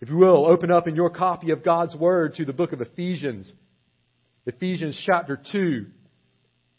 If 0.00 0.08
you 0.08 0.16
will, 0.16 0.46
open 0.46 0.70
up 0.70 0.86
in 0.86 0.94
your 0.94 1.10
copy 1.10 1.50
of 1.50 1.64
God's 1.64 1.96
Word 1.96 2.34
to 2.36 2.44
the 2.44 2.52
book 2.52 2.72
of 2.72 2.80
Ephesians. 2.80 3.52
Ephesians 4.46 5.00
chapter 5.04 5.40
2. 5.50 5.86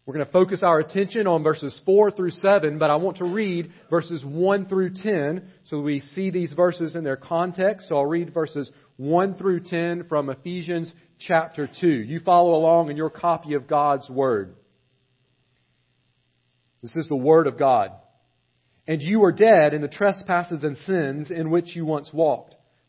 We're 0.05 0.13
going 0.13 0.25
to 0.25 0.31
focus 0.31 0.63
our 0.63 0.79
attention 0.79 1.27
on 1.27 1.43
verses 1.43 1.79
4 1.85 2.11
through 2.11 2.31
7, 2.31 2.79
but 2.79 2.89
I 2.89 2.95
want 2.95 3.17
to 3.17 3.25
read 3.25 3.71
verses 3.89 4.23
1 4.25 4.65
through 4.67 4.95
10 4.95 5.47
so 5.65 5.81
we 5.81 5.99
see 5.99 6.31
these 6.31 6.53
verses 6.53 6.95
in 6.95 7.03
their 7.03 7.17
context. 7.17 7.89
So 7.89 7.97
I'll 7.97 8.05
read 8.05 8.33
verses 8.33 8.71
1 8.95 9.35
through 9.35 9.65
10 9.65 10.05
from 10.07 10.29
Ephesians 10.29 10.91
chapter 11.19 11.69
2. 11.79 11.87
You 11.87 12.21
follow 12.21 12.55
along 12.55 12.89
in 12.89 12.97
your 12.97 13.11
copy 13.11 13.53
of 13.53 13.67
God's 13.67 14.09
Word. 14.09 14.55
This 16.81 16.95
is 16.95 17.07
the 17.09 17.15
Word 17.15 17.47
of 17.47 17.59
God. 17.59 17.91
And 18.87 19.01
you 19.01 19.19
were 19.19 19.33
dead 19.33 19.73
in 19.73 19.81
the 19.81 19.89
trespasses 19.89 20.63
and 20.63 20.77
sins 20.77 21.29
in 21.29 21.51
which 21.51 21.75
you 21.75 21.85
once 21.85 22.09
walked, 22.11 22.55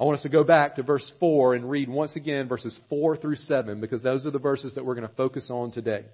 I 0.00 0.04
want 0.04 0.18
us 0.18 0.22
to 0.22 0.28
go 0.28 0.42
back 0.42 0.76
to 0.76 0.82
verse 0.82 1.10
4 1.20 1.54
and 1.54 1.70
read 1.70 1.88
once 1.88 2.16
again 2.16 2.48
verses 2.48 2.78
4 2.88 3.16
through 3.16 3.36
7 3.36 3.80
because 3.80 4.02
those 4.02 4.26
are 4.26 4.30
the 4.30 4.38
verses 4.38 4.74
that 4.74 4.84
we're 4.84 4.96
going 4.96 5.08
to 5.08 5.14
focus 5.14 5.48
on 5.50 5.70
today. 5.70 6.04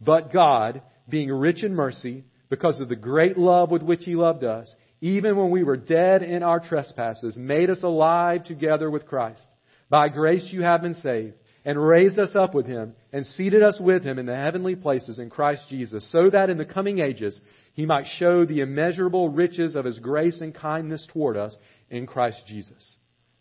But 0.00 0.32
God, 0.32 0.82
being 1.08 1.30
rich 1.30 1.64
in 1.64 1.74
mercy, 1.74 2.24
because 2.48 2.78
of 2.80 2.88
the 2.88 2.96
great 2.96 3.36
love 3.36 3.70
with 3.70 3.82
which 3.82 4.04
He 4.04 4.14
loved 4.14 4.44
us, 4.44 4.72
even 5.00 5.36
when 5.36 5.50
we 5.50 5.64
were 5.64 5.76
dead 5.76 6.22
in 6.22 6.42
our 6.42 6.60
trespasses, 6.60 7.36
made 7.36 7.70
us 7.70 7.82
alive 7.82 8.44
together 8.44 8.90
with 8.90 9.06
Christ. 9.06 9.42
By 9.88 10.08
grace 10.08 10.48
you 10.50 10.62
have 10.62 10.82
been 10.82 10.94
saved, 10.94 11.34
and 11.64 11.84
raised 11.84 12.18
us 12.18 12.34
up 12.34 12.54
with 12.54 12.66
Him, 12.66 12.94
and 13.12 13.26
seated 13.26 13.62
us 13.62 13.78
with 13.80 14.04
Him 14.04 14.18
in 14.18 14.26
the 14.26 14.36
heavenly 14.36 14.76
places 14.76 15.18
in 15.18 15.30
Christ 15.30 15.62
Jesus, 15.68 16.10
so 16.12 16.30
that 16.30 16.50
in 16.50 16.58
the 16.58 16.64
coming 16.64 16.98
ages 16.98 17.40
He 17.74 17.86
might 17.86 18.06
show 18.18 18.44
the 18.44 18.60
immeasurable 18.60 19.28
riches 19.28 19.74
of 19.74 19.84
His 19.84 19.98
grace 19.98 20.40
and 20.40 20.54
kindness 20.54 21.06
toward 21.12 21.36
us 21.36 21.56
in 21.90 22.06
Christ 22.06 22.42
Jesus. 22.46 22.96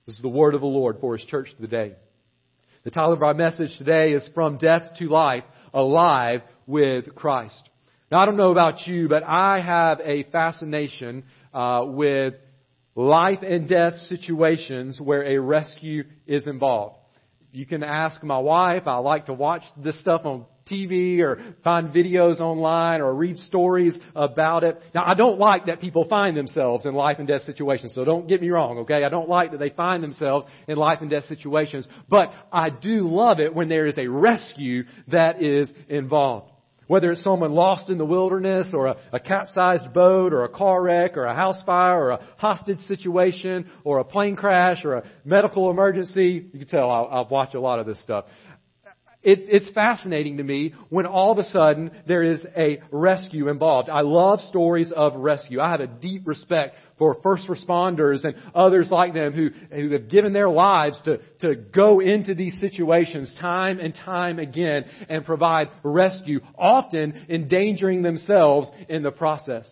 This 0.06 0.18
is 0.18 0.22
the 0.22 0.30
word 0.30 0.54
of 0.54 0.62
the 0.62 0.68
Lord 0.68 0.98
for 1.02 1.18
His 1.18 1.26
church 1.26 1.48
today. 1.60 1.94
The 2.84 2.92
title 2.92 3.14
of 3.14 3.24
our 3.24 3.34
message 3.34 3.76
today 3.80 4.12
is 4.12 4.30
From 4.36 4.60
Death 4.60 4.92
to 5.00 5.10
Life 5.10 5.46
alive 5.74 6.42
with 6.68 7.16
Christ. 7.16 7.68
Now, 8.12 8.20
I 8.20 8.28
don't 8.28 8.38
know 8.38 8.52
about 8.52 8.86
you, 8.86 9.10
but 9.10 9.24
I 9.24 9.62
have 9.62 10.00
a 10.02 10.22
fascination 10.32 11.24
uh, 11.52 11.86
with 11.88 12.36
life 12.94 13.40
and 13.42 13.68
death 13.68 13.96
situations 14.08 15.02
where 15.02 15.24
a 15.24 15.40
rescue 15.42 16.04
is 16.28 16.46
involved. 16.46 16.98
You 17.52 17.66
can 17.66 17.82
ask 17.82 18.22
my 18.22 18.38
wife. 18.38 18.84
I 18.86 18.98
like 18.98 19.26
to 19.26 19.34
watch 19.34 19.64
this 19.76 20.00
stuff 20.02 20.22
on 20.24 20.46
TV 20.70 21.20
or 21.20 21.56
find 21.64 21.90
videos 21.90 22.40
online 22.40 23.02
or 23.02 23.14
read 23.14 23.38
stories 23.38 23.98
about 24.16 24.64
it. 24.64 24.82
Now, 24.94 25.04
I 25.06 25.14
don't 25.14 25.40
like 25.40 25.68
that 25.68 25.80
people 25.80 26.06
find 26.08 26.36
themselves 26.36 26.86
in 26.86 26.96
life 26.96 27.18
and 27.20 27.28
death 27.28 27.44
situations, 27.44 27.94
so 27.94 28.04
don't 28.04 28.28
get 28.28 28.42
me 28.42 28.50
wrong, 28.50 28.80
okay? 28.80 29.04
I 29.04 29.10
don't 29.10 29.30
like 29.30 29.52
that 29.52 29.60
they 29.60 29.70
find 29.70 30.02
themselves 30.02 30.46
in 30.68 30.78
life 30.78 31.00
and 31.02 31.10
death 31.10 31.26
situations, 31.26 31.88
but 32.10 32.32
I 32.52 32.70
do 32.72 33.08
love 33.08 33.40
it 33.40 33.54
when 33.54 33.70
there 33.70 33.86
is 33.86 33.98
a 33.98 34.08
rescue 34.08 34.86
that 35.08 35.42
is 35.42 35.72
involved. 35.88 36.52
Whether 36.88 37.12
it's 37.12 37.24
someone 37.24 37.54
lost 37.54 37.90
in 37.90 37.98
the 37.98 38.06
wilderness 38.06 38.68
or 38.72 38.88
a, 38.88 38.98
a, 39.12 39.20
capsized 39.20 39.92
boat 39.92 40.34
or 40.34 40.44
a 40.44 40.50
car 40.50 40.84
wreck 40.84 41.18
or 41.18 41.26
a 41.26 41.34
house 41.34 41.62
fire 41.66 42.00
or 42.00 42.10
a 42.12 42.20
hostage 42.38 42.80
situation 42.82 43.70
or 43.84 43.98
a 44.00 44.04
plane 44.04 44.36
crash 44.36 44.86
or 44.86 44.98
a 44.98 45.04
medical 45.24 45.72
emergency, 45.72 46.48
you 46.54 46.60
can 46.60 46.68
tell 46.68 46.92
I, 46.92 47.02
I 47.02 47.28
watch 47.28 47.56
a 47.56 47.60
lot 47.60 47.80
of 47.80 47.88
this 47.88 48.00
stuff. 48.02 48.26
It, 49.26 49.40
it's 49.48 49.72
fascinating 49.72 50.38
to 50.38 50.44
me 50.44 50.76
when 50.90 51.08
all 51.08 51.32
of 51.32 51.40
a 51.40 51.44
sudden 51.46 51.90
there 52.08 52.22
is 52.22 52.46
a 52.56 52.80
rescue 52.92 53.50
involved. 53.50 53.90
I 53.90 54.02
love 54.02 54.40
stories 54.40 54.92
of 54.96 55.16
rescue. 55.16 55.60
I 55.60 55.72
have 55.72 55.80
a 55.80 55.88
deep 55.88 56.28
respect 56.28 56.76
for 57.00 57.18
first 57.24 57.48
responders 57.48 58.24
and 58.24 58.36
others 58.54 58.90
like 58.92 59.16
them 59.16 59.34
who, 59.34 59.50
who 59.76 59.90
have 59.94 60.10
given 60.10 60.32
their 60.32 60.48
lives 60.48 61.02
to, 61.06 61.18
to 61.40 61.56
go 61.56 62.02
into 62.02 62.36
these 62.36 62.60
situations 62.60 63.36
time 63.42 63.80
and 63.80 63.96
time 63.96 64.38
again 64.38 64.86
and 65.10 65.26
provide 65.26 65.70
rescue, 65.82 66.40
often 66.56 67.26
endangering 67.28 68.04
themselves 68.04 68.70
in 68.88 69.02
the 69.02 69.12
process. 69.12 69.68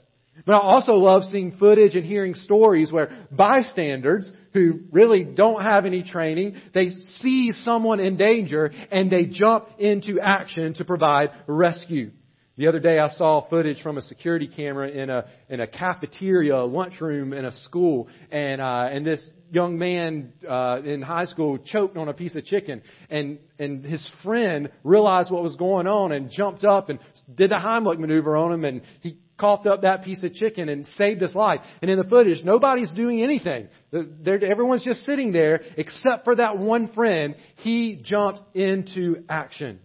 But 0.45 0.55
I 0.55 0.59
also 0.59 0.93
love 0.93 1.23
seeing 1.25 1.53
footage 1.57 1.95
and 1.95 2.03
hearing 2.03 2.33
stories 2.33 2.91
where 2.91 3.27
bystanders 3.31 4.31
who 4.53 4.81
really 4.91 5.23
don't 5.23 5.61
have 5.61 5.85
any 5.85 6.03
training, 6.03 6.55
they 6.73 6.89
see 7.19 7.51
someone 7.51 7.99
in 7.99 8.17
danger 8.17 8.71
and 8.91 9.11
they 9.11 9.25
jump 9.25 9.67
into 9.77 10.19
action 10.19 10.73
to 10.75 10.85
provide 10.85 11.29
rescue. 11.47 12.11
The 12.55 12.67
other 12.67 12.79
day 12.79 12.99
I 12.99 13.09
saw 13.09 13.47
footage 13.49 13.81
from 13.81 13.97
a 13.97 14.01
security 14.01 14.47
camera 14.47 14.89
in 14.89 15.09
a 15.09 15.25
in 15.49 15.59
a 15.59 15.65
cafeteria, 15.65 16.55
a 16.55 16.65
lunchroom 16.65 17.33
in 17.33 17.45
a 17.45 17.51
school, 17.51 18.07
and 18.31 18.61
uh, 18.61 18.89
and 18.91 19.03
this 19.05 19.27
young 19.53 19.77
man 19.77 20.33
uh, 20.49 20.79
in 20.83 21.01
high 21.01 21.25
school 21.25 21.59
choked 21.59 21.95
on 21.95 22.09
a 22.09 22.13
piece 22.13 22.35
of 22.35 22.43
chicken, 22.45 22.81
and 23.09 23.39
and 23.59 23.85
his 23.85 24.09
friend 24.23 24.69
realized 24.83 25.31
what 25.31 25.43
was 25.43 25.55
going 25.55 25.87
on 25.87 26.11
and 26.11 26.31
jumped 26.31 26.63
up 26.63 26.89
and 26.89 26.99
did 27.33 27.51
the 27.51 27.55
Heimlich 27.55 27.99
maneuver 27.99 28.35
on 28.35 28.51
him, 28.51 28.65
and 28.65 28.81
he 29.01 29.17
coughed 29.37 29.67
up 29.67 29.81
that 29.81 30.03
piece 30.03 30.23
of 30.23 30.33
chicken 30.33 30.69
and 30.69 30.87
saved 30.95 31.21
his 31.21 31.35
life. 31.35 31.59
And 31.81 31.89
in 31.89 31.97
the 31.97 32.03
footage, 32.03 32.43
nobody's 32.43 32.91
doing 32.91 33.21
anything. 33.21 33.67
They're, 33.91 34.43
everyone's 34.43 34.83
just 34.83 35.01
sitting 35.01 35.31
there 35.31 35.61
except 35.77 36.23
for 36.23 36.35
that 36.35 36.57
one 36.57 36.93
friend. 36.93 37.35
He 37.57 37.99
jumped 38.03 38.41
into 38.55 39.23
action. 39.29 39.79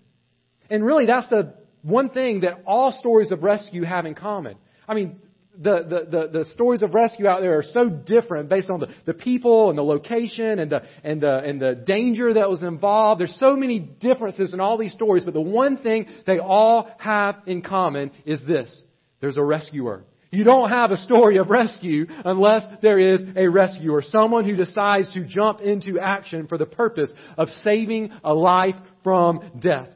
And 0.71 0.85
really, 0.85 1.07
that's 1.07 1.29
the 1.29 1.55
one 1.83 2.11
thing 2.11 2.41
that 2.41 2.63
all 2.67 2.93
stories 2.99 3.33
of 3.33 3.43
rescue 3.43 3.85
have 3.85 4.07
in 4.07 4.15
common. 4.15 4.57
I 4.87 4.95
mean, 4.95 5.21
the, 5.61 5.83
the, 5.83 6.19
the, 6.19 6.39
the, 6.39 6.45
stories 6.47 6.83
of 6.83 6.95
rescue 6.95 7.27
out 7.27 7.41
there 7.41 7.59
are 7.59 7.65
so 7.65 7.89
different 7.89 8.49
based 8.49 8.71
on 8.71 8.81
the, 8.81 8.89
the 9.07 9.15
people 9.15 9.71
and 9.71 9.79
the 9.79 9.83
location 9.83 10.59
and 10.61 10.71
the, 10.71 10.83
and, 11.03 11.21
the, 11.21 11.39
and 11.39 11.61
the 11.61 11.75
danger 11.75 12.35
that 12.35 12.49
was 12.49 12.63
involved. 12.63 13.21
There's 13.21 13.37
so 13.41 13.57
many 13.57 13.81
differences 13.81 14.55
in 14.55 14.61
all 14.61 14.79
these 14.79 14.93
stories, 14.93 15.25
but 15.25 15.35
the 15.35 15.41
one 15.41 15.79
thing 15.79 16.07
they 16.27 16.39
all 16.39 16.89
have 16.99 17.37
in 17.47 17.63
common 17.63 18.13
is 18.25 18.41
this. 18.47 18.83
There's 19.21 19.37
a 19.37 19.43
rescuer. 19.43 20.05
You 20.31 20.45
don't 20.45 20.69
have 20.69 20.91
a 20.91 20.97
story 20.99 21.39
of 21.39 21.51
rescue 21.51 22.07
unless 22.25 22.63
there 22.83 22.99
is 22.99 23.23
a 23.35 23.49
rescuer, 23.49 24.03
someone 24.03 24.45
who 24.45 24.57
decides 24.57 25.13
to 25.15 25.25
jump 25.25 25.61
into 25.61 25.99
action 25.99 26.47
for 26.47 26.59
the 26.59 26.67
purpose 26.67 27.11
of 27.37 27.49
saving 27.65 28.13
a 28.23 28.35
life 28.35 28.77
from 29.03 29.53
death. 29.59 29.89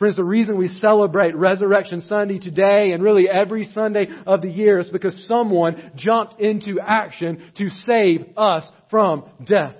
Friends, 0.00 0.16
the 0.16 0.24
reason 0.24 0.56
we 0.56 0.68
celebrate 0.68 1.36
Resurrection 1.36 2.00
Sunday 2.00 2.38
today 2.38 2.92
and 2.92 3.02
really 3.02 3.28
every 3.28 3.64
Sunday 3.64 4.08
of 4.26 4.40
the 4.40 4.48
year 4.48 4.78
is 4.78 4.88
because 4.88 5.14
someone 5.28 5.92
jumped 5.94 6.40
into 6.40 6.80
action 6.80 7.52
to 7.58 7.68
save 7.68 8.24
us 8.34 8.66
from 8.88 9.28
death. 9.44 9.74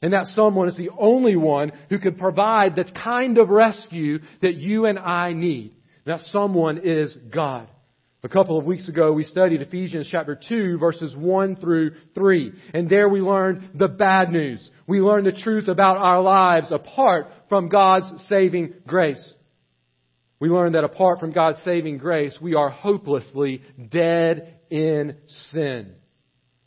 And 0.00 0.12
that 0.12 0.26
someone 0.26 0.68
is 0.68 0.76
the 0.76 0.90
only 0.96 1.34
one 1.34 1.72
who 1.88 1.98
can 1.98 2.14
provide 2.14 2.76
the 2.76 2.84
kind 2.84 3.36
of 3.36 3.48
rescue 3.48 4.20
that 4.42 4.54
you 4.54 4.86
and 4.86 4.96
I 4.96 5.32
need. 5.32 5.74
That 6.06 6.20
someone 6.26 6.82
is 6.84 7.12
God. 7.34 7.66
A 8.22 8.28
couple 8.28 8.56
of 8.56 8.64
weeks 8.64 8.88
ago, 8.88 9.12
we 9.12 9.24
studied 9.24 9.60
Ephesians 9.60 10.08
chapter 10.08 10.38
2, 10.48 10.78
verses 10.78 11.16
1 11.16 11.56
through 11.56 11.96
3. 12.14 12.52
And 12.74 12.88
there 12.88 13.08
we 13.08 13.20
learned 13.20 13.70
the 13.74 13.88
bad 13.88 14.30
news. 14.30 14.70
We 14.86 15.00
learned 15.00 15.26
the 15.26 15.32
truth 15.32 15.66
about 15.66 15.96
our 15.96 16.22
lives 16.22 16.70
apart 16.70 17.26
from 17.48 17.68
God's 17.68 18.24
saving 18.28 18.74
grace. 18.86 19.34
We 20.44 20.50
learn 20.50 20.72
that 20.72 20.84
apart 20.84 21.20
from 21.20 21.32
God's 21.32 21.62
saving 21.62 21.96
grace, 21.96 22.36
we 22.38 22.54
are 22.54 22.68
hopelessly 22.68 23.62
dead 23.88 24.58
in 24.68 25.16
sin. 25.52 25.94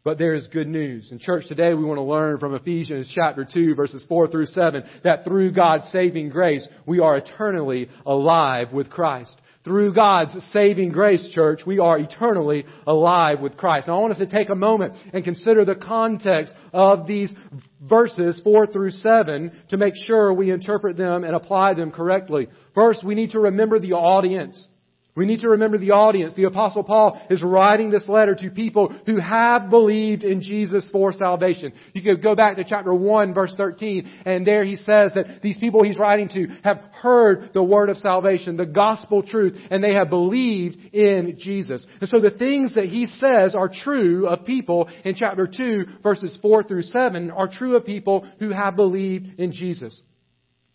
But 0.03 0.17
there 0.17 0.33
is 0.33 0.47
good 0.47 0.67
news. 0.67 1.11
In 1.11 1.19
church 1.19 1.45
today, 1.47 1.75
we 1.75 1.83
want 1.83 1.99
to 1.99 2.01
learn 2.01 2.39
from 2.39 2.55
Ephesians 2.55 3.07
chapter 3.13 3.45
2 3.45 3.75
verses 3.75 4.03
4 4.09 4.29
through 4.29 4.47
7 4.47 4.83
that 5.03 5.25
through 5.25 5.51
God's 5.51 5.91
saving 5.91 6.29
grace, 6.29 6.67
we 6.87 7.01
are 7.01 7.17
eternally 7.17 7.87
alive 8.03 8.73
with 8.73 8.89
Christ. 8.89 9.39
Through 9.67 9.95
God's 9.95 10.33
saving 10.53 10.91
grace, 10.91 11.29
church, 11.33 11.63
we 11.67 11.77
are 11.77 11.99
eternally 11.99 12.63
alive 12.87 13.41
with 13.41 13.57
Christ. 13.57 13.89
Now 13.89 13.97
I 13.97 13.99
want 13.99 14.13
us 14.13 14.19
to 14.19 14.25
take 14.25 14.47
a 14.47 14.55
moment 14.55 14.95
and 15.11 15.25
consider 15.25 15.65
the 15.65 15.75
context 15.75 16.53
of 16.71 17.05
these 17.05 17.33
verses 17.81 18.39
4 18.45 18.67
through 18.67 18.91
7 18.91 19.51
to 19.71 19.77
make 19.77 19.93
sure 20.05 20.31
we 20.31 20.51
interpret 20.51 20.95
them 20.95 21.25
and 21.25 21.35
apply 21.35 21.73
them 21.73 21.91
correctly. 21.91 22.47
First, 22.73 23.03
we 23.03 23.13
need 23.13 23.31
to 23.31 23.41
remember 23.41 23.77
the 23.77 23.91
audience. 23.91 24.69
We 25.17 25.25
need 25.25 25.39
to 25.39 25.49
remember 25.49 25.79
the 25.79 25.91
audience. 25.91 26.35
The 26.35 26.43
apostle 26.43 26.83
Paul 26.83 27.19
is 27.31 27.41
writing 27.41 27.89
this 27.89 28.07
letter 28.07 28.35
to 28.35 28.51
people 28.51 28.95
who 29.07 29.19
have 29.19 29.67
believed 29.71 30.23
in 30.23 30.41
Jesus 30.41 30.87
for 30.91 31.11
salvation. 31.11 31.73
You 31.93 32.03
could 32.03 32.21
go 32.21 32.35
back 32.35 32.57
to 32.57 32.63
chapter 32.63 32.93
1 32.93 33.33
verse 33.33 33.51
13 33.57 34.21
and 34.25 34.45
there 34.45 34.63
he 34.63 34.75
says 34.75 35.13
that 35.15 35.41
these 35.41 35.57
people 35.57 35.83
he's 35.83 35.97
writing 35.97 36.29
to 36.29 36.47
have 36.63 36.81
heard 36.91 37.49
the 37.55 37.63
word 37.63 37.89
of 37.89 37.97
salvation, 37.97 38.57
the 38.57 38.67
gospel 38.67 39.23
truth, 39.23 39.57
and 39.71 39.83
they 39.83 39.95
have 39.95 40.11
believed 40.11 40.77
in 40.93 41.35
Jesus. 41.39 41.83
And 41.99 42.07
so 42.07 42.19
the 42.19 42.29
things 42.29 42.75
that 42.75 42.85
he 42.85 43.07
says 43.07 43.55
are 43.55 43.71
true 43.83 44.27
of 44.27 44.45
people 44.45 44.87
in 45.03 45.15
chapter 45.15 45.47
2 45.47 45.85
verses 46.03 46.37
4 46.43 46.63
through 46.65 46.83
7 46.83 47.31
are 47.31 47.49
true 47.51 47.75
of 47.75 47.85
people 47.85 48.27
who 48.39 48.51
have 48.51 48.75
believed 48.75 49.39
in 49.39 49.51
Jesus. 49.51 49.99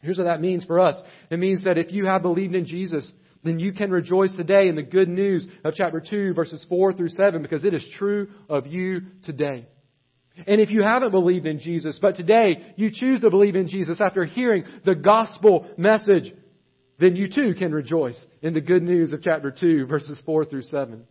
Here's 0.00 0.19
what 0.19 0.25
that 0.25 0.41
means 0.41 0.65
for 0.65 0.81
us. 0.81 1.00
It 1.31 1.38
means 1.38 1.62
that 1.62 1.79
if 1.79 1.93
you 1.93 2.06
have 2.06 2.23
believed 2.23 2.56
in 2.56 2.67
Jesus, 2.67 3.11
then 3.43 3.59
you 3.59 3.73
can 3.73 3.91
rejoice 3.91 4.35
today 4.37 4.69
in 4.69 4.77
the 4.77 4.83
good 4.83 5.09
news 5.09 5.47
of 5.65 5.75
chapter 5.75 6.00
2 6.00 6.35
verses 6.35 6.65
4 6.69 6.93
through 6.93 7.09
7 7.09 7.43
because 7.43 7.65
it 7.65 7.75
is 7.75 7.87
true 7.97 8.29
of 8.49 8.67
you 8.67 9.03
today. 9.25 9.67
And 10.47 10.61
if 10.61 10.71
you 10.71 10.83
haven't 10.83 11.11
believed 11.11 11.47
in 11.47 11.59
Jesus, 11.59 11.99
but 12.00 12.17
today 12.17 12.75
you 12.77 12.91
choose 12.93 13.21
to 13.21 13.31
believe 13.31 13.55
in 13.55 13.69
Jesus 13.69 14.00
after 14.00 14.25
hearing 14.25 14.65
the 14.85 14.94
gospel 14.94 15.67
message, 15.77 16.33
then 16.99 17.17
you 17.17 17.29
too 17.29 17.55
can 17.59 17.73
rejoice 17.73 18.23
in 18.41 18.55
the 18.55 18.61
good 18.61 18.83
news 18.83 19.12
of 19.12 19.23
chapter 19.23 19.50
2 19.50 19.87
verses 19.87 20.19
4 20.25 20.45
through 20.47 20.62
7. 20.62 21.05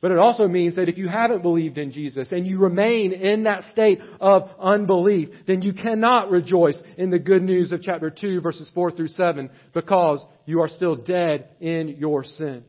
But 0.00 0.12
it 0.12 0.18
also 0.18 0.48
means 0.48 0.76
that 0.76 0.88
if 0.88 0.96
you 0.96 1.08
haven't 1.08 1.42
believed 1.42 1.76
in 1.76 1.92
Jesus 1.92 2.32
and 2.32 2.46
you 2.46 2.58
remain 2.58 3.12
in 3.12 3.42
that 3.42 3.64
state 3.72 4.00
of 4.18 4.48
unbelief, 4.58 5.28
then 5.46 5.60
you 5.60 5.74
cannot 5.74 6.30
rejoice 6.30 6.80
in 6.96 7.10
the 7.10 7.18
good 7.18 7.42
news 7.42 7.70
of 7.70 7.82
chapter 7.82 8.08
2 8.08 8.40
verses 8.40 8.70
4 8.74 8.92
through 8.92 9.08
7 9.08 9.50
because 9.74 10.24
you 10.46 10.60
are 10.62 10.68
still 10.68 10.96
dead 10.96 11.48
in 11.60 11.88
your 11.98 12.24
sin. 12.24 12.64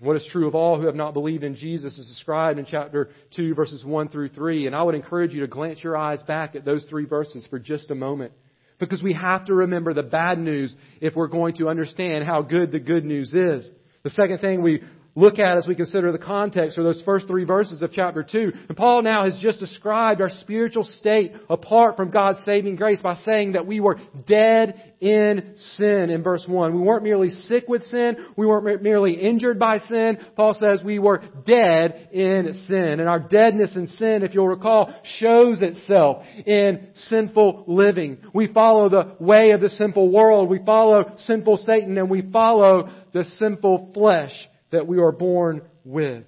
What 0.00 0.16
is 0.16 0.28
true 0.32 0.48
of 0.48 0.54
all 0.54 0.80
who 0.80 0.86
have 0.86 0.94
not 0.94 1.14
believed 1.14 1.44
in 1.44 1.54
Jesus 1.54 1.96
is 1.98 2.08
described 2.08 2.58
in 2.58 2.66
chapter 2.66 3.10
2 3.36 3.54
verses 3.54 3.84
1 3.84 4.08
through 4.08 4.30
3. 4.30 4.66
And 4.66 4.74
I 4.74 4.82
would 4.82 4.94
encourage 4.94 5.34
you 5.34 5.42
to 5.42 5.46
glance 5.46 5.84
your 5.84 5.96
eyes 5.96 6.22
back 6.22 6.56
at 6.56 6.64
those 6.64 6.84
three 6.88 7.04
verses 7.04 7.46
for 7.48 7.58
just 7.58 7.90
a 7.90 7.94
moment. 7.94 8.32
Because 8.78 9.02
we 9.02 9.12
have 9.12 9.46
to 9.46 9.54
remember 9.54 9.94
the 9.94 10.02
bad 10.02 10.38
news 10.38 10.74
if 11.00 11.14
we're 11.14 11.28
going 11.28 11.56
to 11.56 11.68
understand 11.68 12.24
how 12.24 12.42
good 12.42 12.72
the 12.72 12.80
good 12.80 13.04
news 13.04 13.32
is. 13.32 13.70
The 14.04 14.10
second 14.10 14.38
thing 14.40 14.60
we 14.60 14.82
look 15.16 15.38
at 15.38 15.56
as 15.56 15.66
we 15.66 15.74
consider 15.74 16.10
the 16.10 16.18
context 16.18 16.78
are 16.78 16.82
those 16.82 17.02
first 17.04 17.28
three 17.28 17.44
verses 17.44 17.82
of 17.82 17.92
chapter 17.92 18.22
2. 18.22 18.52
And 18.68 18.76
Paul 18.76 19.02
now 19.02 19.24
has 19.24 19.38
just 19.40 19.60
described 19.60 20.20
our 20.20 20.30
spiritual 20.40 20.84
state 20.84 21.32
apart 21.48 21.96
from 21.96 22.10
God's 22.10 22.44
saving 22.44 22.76
grace 22.76 23.00
by 23.00 23.18
saying 23.24 23.52
that 23.52 23.66
we 23.66 23.80
were 23.80 23.98
dead 24.26 24.94
in 25.00 25.54
sin 25.76 26.10
in 26.10 26.22
verse 26.22 26.44
1. 26.46 26.74
We 26.74 26.80
weren't 26.80 27.04
merely 27.04 27.30
sick 27.30 27.64
with 27.68 27.84
sin. 27.84 28.16
We 28.36 28.46
weren't 28.46 28.82
merely 28.82 29.14
injured 29.14 29.58
by 29.58 29.78
sin. 29.78 30.18
Paul 30.36 30.56
says 30.58 30.82
we 30.82 30.98
were 30.98 31.22
dead 31.46 32.08
in 32.12 32.64
sin. 32.66 33.00
And 33.00 33.08
our 33.08 33.20
deadness 33.20 33.76
in 33.76 33.88
sin, 33.88 34.22
if 34.22 34.34
you'll 34.34 34.48
recall, 34.48 34.94
shows 35.18 35.62
itself 35.62 36.24
in 36.46 36.88
sinful 37.08 37.64
living. 37.68 38.18
We 38.32 38.52
follow 38.52 38.88
the 38.88 39.16
way 39.20 39.50
of 39.50 39.60
the 39.60 39.68
sinful 39.70 40.10
world. 40.10 40.48
We 40.48 40.60
follow 40.64 41.14
sinful 41.18 41.58
Satan 41.58 41.96
and 41.98 42.10
we 42.10 42.22
follow 42.32 42.88
the 43.12 43.24
sinful 43.24 43.92
flesh 43.94 44.32
that 44.70 44.86
we 44.86 44.98
are 44.98 45.12
born 45.12 45.62
with. 45.84 46.24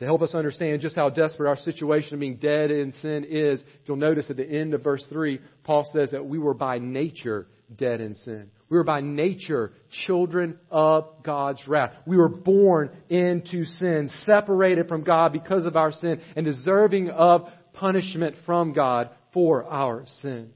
To 0.00 0.06
help 0.06 0.22
us 0.22 0.34
understand 0.34 0.80
just 0.80 0.96
how 0.96 1.10
desperate 1.10 1.48
our 1.48 1.58
situation 1.58 2.14
of 2.14 2.20
being 2.20 2.36
dead 2.36 2.70
in 2.70 2.94
sin 3.02 3.24
is, 3.28 3.60
if 3.60 3.86
you'll 3.88 3.98
notice 3.98 4.30
at 4.30 4.36
the 4.36 4.48
end 4.48 4.72
of 4.72 4.82
verse 4.82 5.04
3, 5.10 5.40
Paul 5.62 5.88
says 5.92 6.12
that 6.12 6.24
we 6.24 6.38
were 6.38 6.54
by 6.54 6.78
nature 6.78 7.46
dead 7.76 8.00
in 8.00 8.14
sin. 8.14 8.50
We 8.70 8.78
were 8.78 8.84
by 8.84 9.00
nature 9.00 9.72
children 10.06 10.58
of 10.70 11.22
God's 11.22 11.60
wrath. 11.68 11.92
We 12.06 12.16
were 12.16 12.30
born 12.30 12.90
into 13.10 13.64
sin, 13.64 14.10
separated 14.24 14.88
from 14.88 15.04
God 15.04 15.34
because 15.34 15.66
of 15.66 15.76
our 15.76 15.92
sin, 15.92 16.20
and 16.34 16.46
deserving 16.46 17.10
of 17.10 17.48
punishment 17.74 18.36
from 18.46 18.72
God 18.72 19.10
for 19.32 19.64
our 19.64 20.04
sin. 20.22 20.50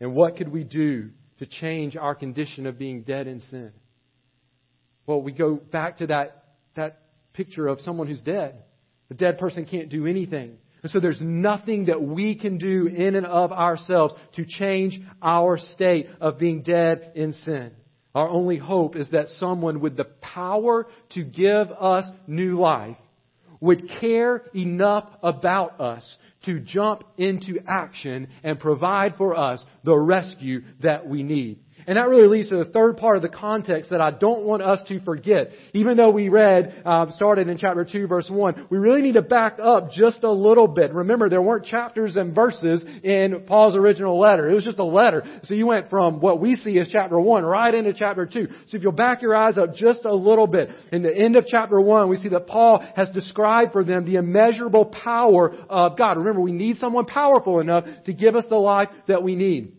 And 0.00 0.14
what 0.14 0.36
could 0.36 0.48
we 0.48 0.64
do 0.64 1.10
to 1.38 1.46
change 1.46 1.96
our 1.96 2.14
condition 2.14 2.66
of 2.66 2.78
being 2.78 3.02
dead 3.02 3.26
in 3.26 3.40
sin? 3.40 3.72
Well, 5.12 5.20
we 5.20 5.32
go 5.32 5.56
back 5.56 5.98
to 5.98 6.06
that, 6.06 6.44
that 6.74 7.02
picture 7.34 7.68
of 7.68 7.80
someone 7.80 8.06
who's 8.06 8.22
dead. 8.22 8.62
The 9.10 9.14
dead 9.14 9.38
person 9.38 9.66
can't 9.66 9.90
do 9.90 10.06
anything. 10.06 10.56
And 10.82 10.90
so 10.90 11.00
there's 11.00 11.20
nothing 11.20 11.84
that 11.86 12.00
we 12.00 12.34
can 12.34 12.56
do 12.56 12.86
in 12.86 13.14
and 13.14 13.26
of 13.26 13.52
ourselves 13.52 14.14
to 14.36 14.46
change 14.46 14.98
our 15.20 15.58
state 15.58 16.08
of 16.18 16.38
being 16.38 16.62
dead 16.62 17.12
in 17.14 17.34
sin. 17.34 17.72
Our 18.14 18.26
only 18.26 18.56
hope 18.56 18.96
is 18.96 19.10
that 19.10 19.28
someone 19.36 19.80
with 19.80 19.98
the 19.98 20.04
power 20.04 20.86
to 21.10 21.24
give 21.24 21.70
us 21.70 22.10
new 22.26 22.58
life 22.58 22.96
would 23.60 23.90
care 24.00 24.44
enough 24.54 25.10
about 25.22 25.78
us 25.78 26.16
to 26.46 26.58
jump 26.58 27.04
into 27.18 27.58
action 27.68 28.28
and 28.42 28.58
provide 28.58 29.16
for 29.16 29.36
us 29.36 29.62
the 29.84 29.94
rescue 29.94 30.62
that 30.80 31.06
we 31.06 31.22
need. 31.22 31.58
And 31.86 31.96
that 31.96 32.08
really 32.08 32.28
leads 32.28 32.48
to 32.50 32.56
the 32.56 32.70
third 32.70 32.96
part 32.96 33.16
of 33.16 33.22
the 33.22 33.28
context 33.28 33.90
that 33.90 34.00
I 34.00 34.10
don't 34.10 34.42
want 34.44 34.62
us 34.62 34.80
to 34.88 35.00
forget. 35.00 35.50
Even 35.72 35.96
though 35.96 36.10
we 36.10 36.28
read, 36.28 36.82
uh, 36.84 37.10
started 37.10 37.48
in 37.48 37.58
chapter 37.58 37.84
2 37.84 38.06
verse 38.06 38.28
1, 38.30 38.68
we 38.70 38.78
really 38.78 39.02
need 39.02 39.14
to 39.14 39.22
back 39.22 39.58
up 39.62 39.90
just 39.90 40.22
a 40.22 40.30
little 40.30 40.68
bit. 40.68 40.92
Remember, 40.92 41.28
there 41.28 41.42
weren't 41.42 41.64
chapters 41.64 42.16
and 42.16 42.34
verses 42.34 42.84
in 43.02 43.44
Paul's 43.46 43.76
original 43.76 44.18
letter. 44.18 44.48
It 44.48 44.54
was 44.54 44.64
just 44.64 44.78
a 44.78 44.84
letter. 44.84 45.24
So 45.44 45.54
you 45.54 45.66
went 45.66 45.90
from 45.90 46.20
what 46.20 46.40
we 46.40 46.56
see 46.56 46.78
as 46.78 46.88
chapter 46.90 47.18
1 47.18 47.44
right 47.44 47.74
into 47.74 47.92
chapter 47.92 48.26
2. 48.26 48.48
So 48.68 48.76
if 48.76 48.82
you'll 48.82 48.92
back 48.92 49.22
your 49.22 49.34
eyes 49.34 49.58
up 49.58 49.74
just 49.74 50.04
a 50.04 50.14
little 50.14 50.46
bit, 50.46 50.70
in 50.92 51.02
the 51.02 51.14
end 51.14 51.36
of 51.36 51.46
chapter 51.46 51.80
1, 51.80 52.08
we 52.08 52.16
see 52.16 52.28
that 52.28 52.46
Paul 52.46 52.84
has 52.94 53.10
described 53.10 53.72
for 53.72 53.84
them 53.84 54.04
the 54.04 54.16
immeasurable 54.16 54.86
power 54.86 55.52
of 55.68 55.98
God. 55.98 56.18
Remember, 56.18 56.40
we 56.40 56.52
need 56.52 56.76
someone 56.78 57.06
powerful 57.06 57.60
enough 57.60 57.84
to 58.06 58.12
give 58.12 58.36
us 58.36 58.44
the 58.48 58.56
life 58.56 58.88
that 59.08 59.22
we 59.22 59.36
need. 59.36 59.72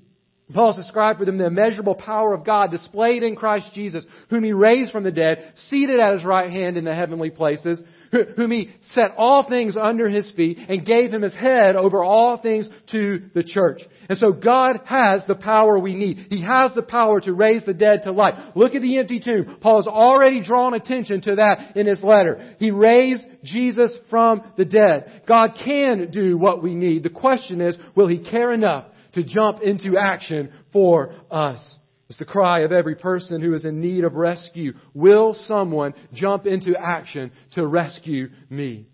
Paul 0.52 0.76
described 0.76 1.20
for 1.20 1.26
them 1.26 1.38
the 1.38 1.46
immeasurable 1.46 1.96
power 1.96 2.34
of 2.34 2.46
God 2.46 2.72
displayed 2.72 3.24
in 3.24 3.36
Christ 3.36 3.70
Jesus, 3.74 4.06
whom 4.30 4.44
He 4.44 4.52
raised 4.52 4.92
from 4.92 5.04
the 5.04 5.12
dead, 5.12 5.54
seated 5.70 6.00
at 6.00 6.14
His 6.14 6.26
right 6.26 6.52
hand 6.52 6.76
in 6.78 6.84
the 6.84 6.94
heavenly 6.94 7.30
places, 7.30 7.82
whom 8.12 8.52
He 8.52 8.70
set 8.92 9.12
all 9.18 9.48
things 9.48 9.78
under 9.78 10.10
His 10.10 10.32
feet 10.34 10.60
and 10.68 10.86
gave 10.86 11.12
Him 11.12 11.22
His 11.22 11.34
head 11.34 11.76
over 11.76 12.04
all 12.04 12.38
things 12.38 12.68
to 12.92 13.30
the 13.34 13.44
church. 13.44 13.82
And 14.10 14.18
so 14.18 14.34
God 14.34 14.82
has 14.86 15.24
the 15.28 15.36
power 15.36 15.80
we 15.80 15.96
need. 15.96 16.28
He 16.30 16.44
has 16.44 16.72
the 16.76 16.84
power 16.84 17.22
to 17.22 17.34
raise 17.34 17.64
the 17.66 17.74
dead 17.74 18.02
to 18.04 18.12
life. 18.12 18.36
Look 18.54 18.76
at 18.76 18.82
the 18.82 18.98
empty 18.98 19.22
tomb. 19.22 19.60
Paul 19.62 19.78
has 19.78 19.88
already 19.88 20.44
drawn 20.44 20.74
attention 20.74 21.22
to 21.22 21.36
that 21.36 21.78
in 21.78 21.88
his 21.88 22.04
letter. 22.04 22.56
He 22.60 22.70
raised 22.70 23.24
Jesus 23.44 23.92
from 24.10 24.44
the 24.58 24.66
dead. 24.66 25.24
God 25.26 25.58
can 25.64 26.12
do 26.12 26.38
what 26.38 26.62
we 26.62 26.76
need. 26.76 27.04
The 27.04 27.10
question 27.10 27.62
is, 27.62 27.76
will 27.96 28.08
He 28.08 28.30
care 28.30 28.52
enough 28.52 28.88
to 29.14 29.24
jump 29.24 29.62
into 29.62 29.98
action 29.98 30.52
for 30.72 31.14
us. 31.32 31.78
It's 32.10 32.20
the 32.20 32.26
cry 32.26 32.60
of 32.60 32.72
every 32.72 32.96
person 32.96 33.42
who 33.42 33.54
is 33.54 33.66
in 33.66 33.82
need 33.82 34.04
of 34.04 34.14
rescue. 34.14 34.74
Will 34.94 35.34
someone 35.46 35.94
jump 36.14 36.46
into 36.46 36.76
action 36.80 37.32
to 37.54 37.66
rescue 37.66 38.30
me? 38.50 38.88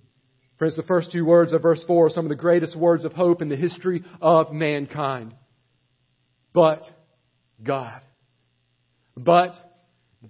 Friends, 0.58 0.76
the 0.76 0.84
first 0.84 1.12
two 1.12 1.26
words 1.26 1.54
of 1.54 1.62
verse 1.62 1.84
4 1.88 2.08
are 2.08 2.10
some 2.10 2.26
of 2.26 2.30
the 2.30 2.36
greatest 2.36 2.78
words 2.78 3.06
of 3.06 3.14
hope 3.14 3.42
in 3.42 3.50
the 3.50 3.56
history 3.56 4.04
of 4.22 4.52
mankind. 4.52 5.34
But 6.54 6.84
God. 7.64 8.02
But 9.16 9.56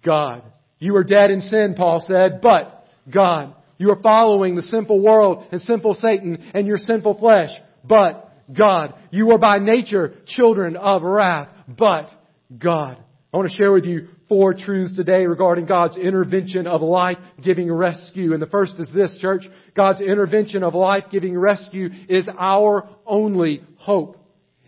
God. 0.04 0.44
You 0.78 0.96
are 0.96 1.04
dead 1.04 1.32
in 1.32 1.42
sin, 1.42 1.74
Paul 1.76 2.04
said, 2.08 2.42
but 2.42 2.86
God. 3.12 3.56
You 3.78 3.92
are 3.92 4.02
following 4.02 4.56
the 4.56 4.62
sinful 4.64 5.02
world 5.02 5.46
and 5.52 5.62
sinful 5.62 5.96
Satan 5.96 6.52
and 6.54 6.68
your 6.68 6.78
sinful 6.78 7.18
flesh, 7.20 7.50
but 7.84 8.29
God. 8.52 8.94
You 9.12 9.32
are 9.32 9.38
by 9.38 9.60
nature 9.60 10.16
children 10.26 10.76
of 10.76 11.04
wrath, 11.04 11.50
but 11.68 12.10
God. 12.58 12.98
I 13.32 13.38
want 13.38 13.50
to 13.50 13.56
share 13.56 13.72
with 13.72 13.86
you 13.86 14.08
four 14.28 14.54
truths 14.54 14.96
today 14.96 15.26
regarding 15.26 15.66
God's 15.66 15.98
intervention 15.98 16.68
of 16.68 16.82
life-giving 16.82 17.72
rescue. 17.72 18.34
And 18.34 18.42
the 18.42 18.48
first 18.48 18.74
is 18.80 18.92
this, 18.94 19.16
church. 19.20 19.44
God's 19.76 20.02
intervention 20.02 20.64
of 20.64 20.74
life-giving 20.74 21.38
rescue 21.38 21.90
is 22.08 22.28
our 22.40 22.90
only 23.06 23.62
hope. 23.78 24.18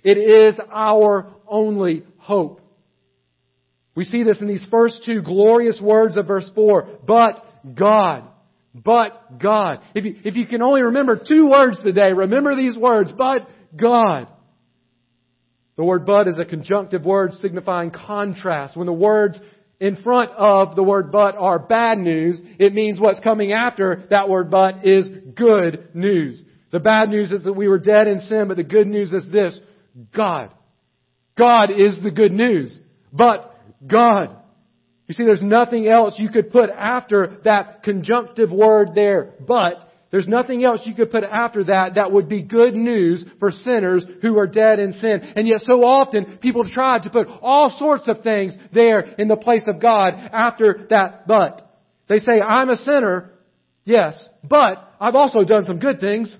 It 0.03 0.17
is 0.17 0.59
our 0.71 1.31
only 1.47 2.03
hope. 2.17 2.61
We 3.93 4.05
see 4.05 4.23
this 4.23 4.41
in 4.41 4.47
these 4.47 4.65
first 4.71 5.03
two 5.05 5.21
glorious 5.21 5.79
words 5.81 6.17
of 6.17 6.27
verse 6.27 6.49
4. 6.55 6.99
But 7.05 7.45
God. 7.75 8.23
but 8.73 9.39
God. 9.39 9.81
If 9.93 10.05
you, 10.05 10.15
if 10.23 10.35
you 10.35 10.47
can 10.47 10.61
only 10.61 10.81
remember 10.81 11.19
two 11.27 11.49
words 11.49 11.79
today, 11.83 12.13
remember 12.13 12.55
these 12.55 12.77
words, 12.77 13.11
but 13.15 13.47
God. 13.75 14.27
The 15.77 15.83
word 15.83 16.05
but 16.05 16.27
is 16.27 16.37
a 16.39 16.45
conjunctive 16.45 17.05
word 17.05 17.33
signifying 17.41 17.91
contrast. 17.91 18.77
When 18.77 18.85
the 18.85 18.93
words 18.93 19.39
in 19.79 19.95
front 19.95 20.31
of 20.31 20.75
the 20.75 20.83
word 20.83 21.11
but 21.11 21.35
are 21.35 21.57
bad 21.57 21.97
news, 21.97 22.41
it 22.59 22.73
means 22.73 22.99
what's 22.99 23.19
coming 23.19 23.51
after 23.51 24.03
that 24.11 24.29
word 24.29 24.51
but 24.51 24.85
is 24.85 25.09
good 25.35 25.89
news. 25.95 26.43
The 26.71 26.79
bad 26.79 27.09
news 27.09 27.31
is 27.31 27.43
that 27.43 27.53
we 27.53 27.67
were 27.67 27.79
dead 27.79 28.07
in 28.07 28.19
sin, 28.21 28.47
but 28.47 28.57
the 28.57 28.63
good 28.63 28.87
news 28.87 29.11
is 29.11 29.25
this. 29.31 29.59
God. 30.15 30.51
God 31.37 31.71
is 31.71 31.97
the 32.01 32.11
good 32.11 32.31
news. 32.31 32.77
But 33.11 33.57
God. 33.85 34.37
You 35.07 35.15
see, 35.15 35.25
there's 35.25 35.41
nothing 35.41 35.87
else 35.87 36.13
you 36.17 36.29
could 36.29 36.51
put 36.51 36.69
after 36.69 37.39
that 37.43 37.83
conjunctive 37.83 38.51
word 38.51 38.91
there, 38.95 39.33
but 39.45 39.90
there's 40.11 40.27
nothing 40.27 40.65
else 40.65 40.81
you 40.83 40.93
could 40.93 41.09
put 41.09 41.23
after 41.23 41.63
that 41.65 41.95
that 41.95 42.11
would 42.11 42.27
be 42.27 42.41
good 42.41 42.75
news 42.75 43.25
for 43.39 43.49
sinners 43.49 44.05
who 44.21 44.37
are 44.37 44.45
dead 44.45 44.77
in 44.79 44.91
sin. 44.93 45.21
And 45.35 45.47
yet 45.47 45.61
so 45.61 45.85
often 45.85 46.37
people 46.39 46.69
try 46.69 46.99
to 46.99 47.09
put 47.09 47.27
all 47.41 47.69
sorts 47.79 48.09
of 48.09 48.21
things 48.21 48.53
there 48.73 48.99
in 48.99 49.29
the 49.29 49.37
place 49.37 49.63
of 49.67 49.81
God 49.81 50.13
after 50.15 50.85
that 50.89 51.27
but. 51.27 51.67
They 52.09 52.17
say, 52.17 52.41
I'm 52.41 52.69
a 52.69 52.75
sinner, 52.75 53.31
yes, 53.85 54.27
but 54.43 54.95
I've 54.99 55.15
also 55.15 55.45
done 55.45 55.63
some 55.63 55.79
good 55.79 56.01
things. 56.01 56.35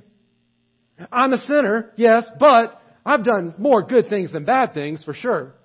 I'm 1.09 1.31
a 1.31 1.37
sinner, 1.37 1.93
yes, 1.95 2.29
but 2.37 2.81
I've 3.05 3.23
done 3.23 3.53
more 3.57 3.83
good 3.83 4.09
things 4.09 4.33
than 4.33 4.43
bad 4.43 4.73
things 4.73 5.01
for 5.01 5.13
sure. 5.13 5.55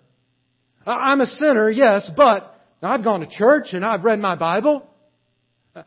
I'm 0.87 1.21
a 1.21 1.27
sinner, 1.27 1.69
yes, 1.69 2.09
but 2.17 2.57
I've 2.81 3.03
gone 3.03 3.19
to 3.19 3.27
church 3.27 3.69
and 3.73 3.85
I've 3.85 4.05
read 4.05 4.21
my 4.21 4.37
Bible. 4.37 4.89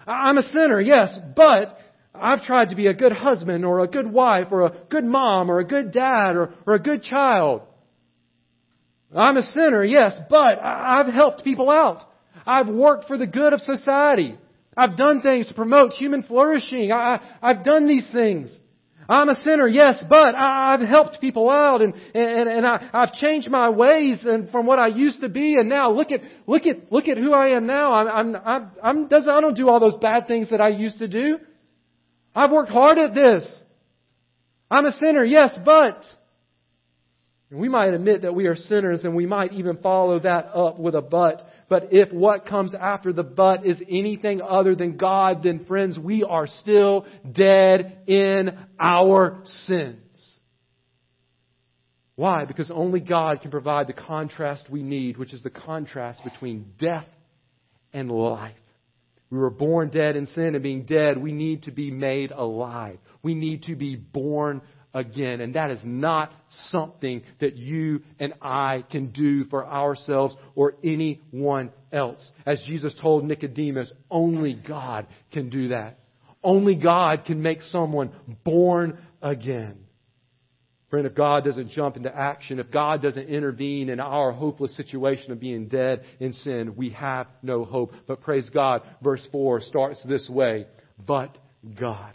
I'm 0.05 0.37
a 0.37 0.43
sinner, 0.43 0.81
yes, 0.81 1.17
but 1.33 1.77
I've 2.13 2.41
tried 2.41 2.69
to 2.69 2.75
be 2.75 2.87
a 2.87 2.93
good 2.93 3.11
husband 3.11 3.63
or 3.63 3.79
a 3.79 3.87
good 3.87 4.11
wife 4.11 4.47
or 4.51 4.65
a 4.65 4.73
good 4.89 5.05
mom 5.05 5.49
or 5.49 5.59
a 5.59 5.65
good 5.65 5.91
dad 5.91 6.35
or, 6.35 6.53
or 6.65 6.73
a 6.73 6.79
good 6.79 7.03
child. 7.03 7.61
I'm 9.15 9.37
a 9.37 9.43
sinner, 9.53 9.83
yes, 9.83 10.19
but 10.29 10.59
I've 10.59 11.11
helped 11.11 11.43
people 11.43 11.69
out. 11.69 12.03
I've 12.45 12.67
worked 12.67 13.05
for 13.05 13.17
the 13.17 13.27
good 13.27 13.53
of 13.53 13.61
society. 13.61 14.37
I've 14.75 14.97
done 14.97 15.21
things 15.21 15.47
to 15.47 15.53
promote 15.53 15.93
human 15.93 16.23
flourishing. 16.23 16.91
I, 16.91 17.19
have 17.41 17.63
done 17.63 17.87
these 17.87 18.07
things. 18.11 18.55
I'm 19.09 19.27
a 19.27 19.35
sinner, 19.41 19.67
yes, 19.67 20.03
but 20.07 20.35
I, 20.35 20.77
have 20.77 20.87
helped 20.87 21.19
people 21.19 21.49
out 21.49 21.81
and, 21.81 21.95
and, 22.13 22.47
and 22.47 22.65
I, 22.65 22.89
I've 22.93 23.13
changed 23.13 23.49
my 23.49 23.69
ways 23.69 24.19
and 24.23 24.51
from 24.51 24.67
what 24.67 24.77
I 24.77 24.87
used 24.87 25.21
to 25.21 25.29
be 25.29 25.55
and 25.55 25.67
now 25.67 25.91
look 25.91 26.11
at, 26.11 26.21
look 26.45 26.67
at, 26.67 26.91
look 26.91 27.07
at 27.07 27.17
who 27.17 27.33
I 27.33 27.55
am 27.55 27.65
now. 27.65 27.93
I'm, 27.93 28.07
I'm, 28.07 28.35
I'm, 28.45 28.71
I'm 28.83 29.05
I 29.05 29.41
don't 29.41 29.57
do 29.57 29.67
all 29.67 29.79
those 29.79 29.97
bad 29.99 30.27
things 30.27 30.51
that 30.51 30.61
I 30.61 30.69
used 30.69 30.99
to 30.99 31.07
do. 31.07 31.39
I've 32.35 32.51
worked 32.51 32.71
hard 32.71 32.97
at 32.97 33.13
this. 33.13 33.61
I'm 34.71 34.85
a 34.85 34.91
sinner, 34.93 35.23
yes, 35.23 35.57
but. 35.65 36.01
we 37.49 37.69
might 37.69 37.93
admit 37.93 38.21
that 38.21 38.35
we 38.35 38.45
are 38.45 38.55
sinners 38.55 39.03
and 39.03 39.15
we 39.15 39.25
might 39.25 39.53
even 39.53 39.77
follow 39.77 40.19
that 40.19 40.45
up 40.55 40.79
with 40.79 40.95
a 40.95 41.01
but. 41.01 41.41
But 41.67 41.89
if 41.91 42.11
what 42.11 42.45
comes 42.45 42.75
after 42.75 43.11
the 43.13 43.23
but 43.23 43.65
is 43.65 43.77
anything 43.89 44.41
other 44.41 44.75
than 44.75 44.97
God, 44.97 45.43
then 45.43 45.65
friends, 45.65 45.97
we 45.97 46.23
are 46.23 46.47
still 46.47 47.05
dead 47.31 48.03
in 48.07 48.57
our 48.79 49.41
sins. 49.65 50.37
Why? 52.15 52.45
Because 52.45 52.69
only 52.69 52.99
God 52.99 53.41
can 53.41 53.49
provide 53.49 53.87
the 53.87 53.93
contrast 53.93 54.69
we 54.69 54.83
need, 54.83 55.17
which 55.17 55.33
is 55.33 55.41
the 55.41 55.49
contrast 55.49 56.23
between 56.23 56.73
death 56.77 57.07
and 57.93 58.11
life. 58.11 58.55
We 59.29 59.37
were 59.37 59.51
born 59.51 59.89
dead 59.89 60.15
in 60.15 60.25
sin, 60.27 60.55
and 60.55 60.63
being 60.63 60.85
dead, 60.85 61.17
we 61.17 61.31
need 61.31 61.63
to 61.63 61.71
be 61.71 61.91
made 61.91 62.31
alive. 62.31 62.97
We 63.21 63.35
need 63.35 63.63
to 63.63 63.75
be 63.75 63.95
born 63.95 64.61
again. 64.93 65.41
And 65.41 65.53
that 65.55 65.71
is 65.71 65.79
not 65.83 66.31
something 66.69 67.21
that 67.39 67.55
you 67.55 68.01
and 68.19 68.33
I 68.41 68.83
can 68.89 69.11
do 69.11 69.45
for 69.45 69.65
ourselves 69.65 70.35
or 70.55 70.75
anyone 70.83 71.71
else. 71.91 72.31
As 72.45 72.63
Jesus 72.67 72.95
told 72.99 73.23
Nicodemus, 73.23 73.91
only 74.09 74.53
God 74.55 75.07
can 75.31 75.49
do 75.49 75.69
that. 75.69 75.99
Only 76.43 76.75
God 76.75 77.25
can 77.25 77.41
make 77.41 77.61
someone 77.63 78.11
born 78.43 78.97
again. 79.21 79.77
Friend, 80.89 81.05
if 81.05 81.13
God 81.13 81.43
doesn't 81.43 81.69
jump 81.69 81.97
into 81.97 82.13
action, 82.15 82.59
if 82.59 82.71
God 82.71 83.01
doesn't 83.01 83.27
intervene 83.27 83.89
in 83.89 83.99
our 83.99 84.31
hopeless 84.31 84.75
situation 84.75 85.31
of 85.31 85.39
being 85.39 85.67
dead 85.67 86.03
in 86.19 86.33
sin, 86.33 86.73
we 86.75 86.89
have 86.91 87.27
no 87.43 87.63
hope. 87.63 87.93
But 88.07 88.21
praise 88.21 88.49
God, 88.49 88.81
verse 89.03 89.25
4 89.31 89.61
starts 89.61 90.03
this 90.03 90.27
way. 90.27 90.65
But 90.97 91.37
God. 91.79 92.13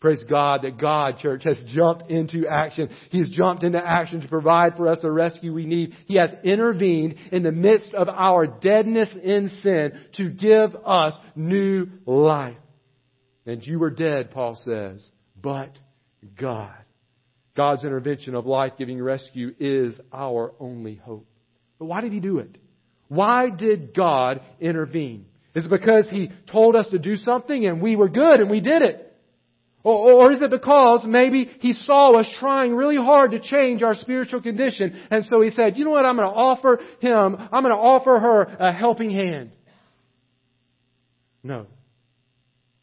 Praise 0.00 0.24
God 0.28 0.62
that 0.62 0.78
God, 0.78 1.18
church, 1.18 1.44
has 1.44 1.62
jumped 1.68 2.10
into 2.10 2.48
action. 2.48 2.90
He's 3.10 3.30
jumped 3.30 3.62
into 3.62 3.78
action 3.78 4.20
to 4.22 4.28
provide 4.28 4.76
for 4.76 4.88
us 4.88 4.98
the 5.00 5.12
rescue 5.12 5.54
we 5.54 5.64
need. 5.64 5.94
He 6.06 6.16
has 6.16 6.30
intervened 6.42 7.14
in 7.30 7.44
the 7.44 7.52
midst 7.52 7.94
of 7.94 8.08
our 8.08 8.48
deadness 8.48 9.10
in 9.22 9.48
sin 9.62 9.92
to 10.14 10.28
give 10.28 10.74
us 10.84 11.14
new 11.36 11.86
life. 12.04 12.56
And 13.46 13.64
you 13.64 13.78
were 13.78 13.90
dead, 13.90 14.32
Paul 14.32 14.56
says, 14.56 15.08
but 15.40 15.70
God. 16.36 16.81
God's 17.56 17.84
intervention 17.84 18.34
of 18.34 18.46
life 18.46 18.72
giving 18.78 19.00
rescue 19.00 19.54
is 19.58 19.98
our 20.12 20.52
only 20.58 20.94
hope. 20.94 21.26
But 21.78 21.86
why 21.86 22.00
did 22.00 22.12
He 22.12 22.20
do 22.20 22.38
it? 22.38 22.58
Why 23.08 23.50
did 23.50 23.94
God 23.94 24.40
intervene? 24.60 25.26
Is 25.54 25.66
it 25.66 25.70
because 25.70 26.08
He 26.08 26.30
told 26.50 26.76
us 26.76 26.88
to 26.88 26.98
do 26.98 27.16
something 27.16 27.66
and 27.66 27.82
we 27.82 27.94
were 27.94 28.08
good 28.08 28.40
and 28.40 28.50
we 28.50 28.60
did 28.60 28.82
it? 28.82 29.08
Or, 29.84 30.12
or, 30.12 30.32
is 30.32 30.40
it 30.40 30.50
because 30.50 31.04
maybe 31.04 31.44
He 31.58 31.72
saw 31.72 32.16
us 32.18 32.26
trying 32.38 32.74
really 32.74 32.96
hard 32.96 33.32
to 33.32 33.40
change 33.40 33.82
our 33.82 33.96
spiritual 33.96 34.40
condition 34.40 34.98
and 35.10 35.26
so 35.26 35.42
He 35.42 35.50
said, 35.50 35.76
you 35.76 35.84
know 35.84 35.90
what, 35.90 36.06
I'm 36.06 36.16
going 36.16 36.28
to 36.28 36.34
offer 36.34 36.78
Him, 37.00 37.36
I'm 37.36 37.62
going 37.62 37.74
to 37.74 37.80
offer 37.80 38.18
her 38.18 38.42
a 38.42 38.72
helping 38.72 39.10
hand? 39.10 39.50
No. 41.42 41.66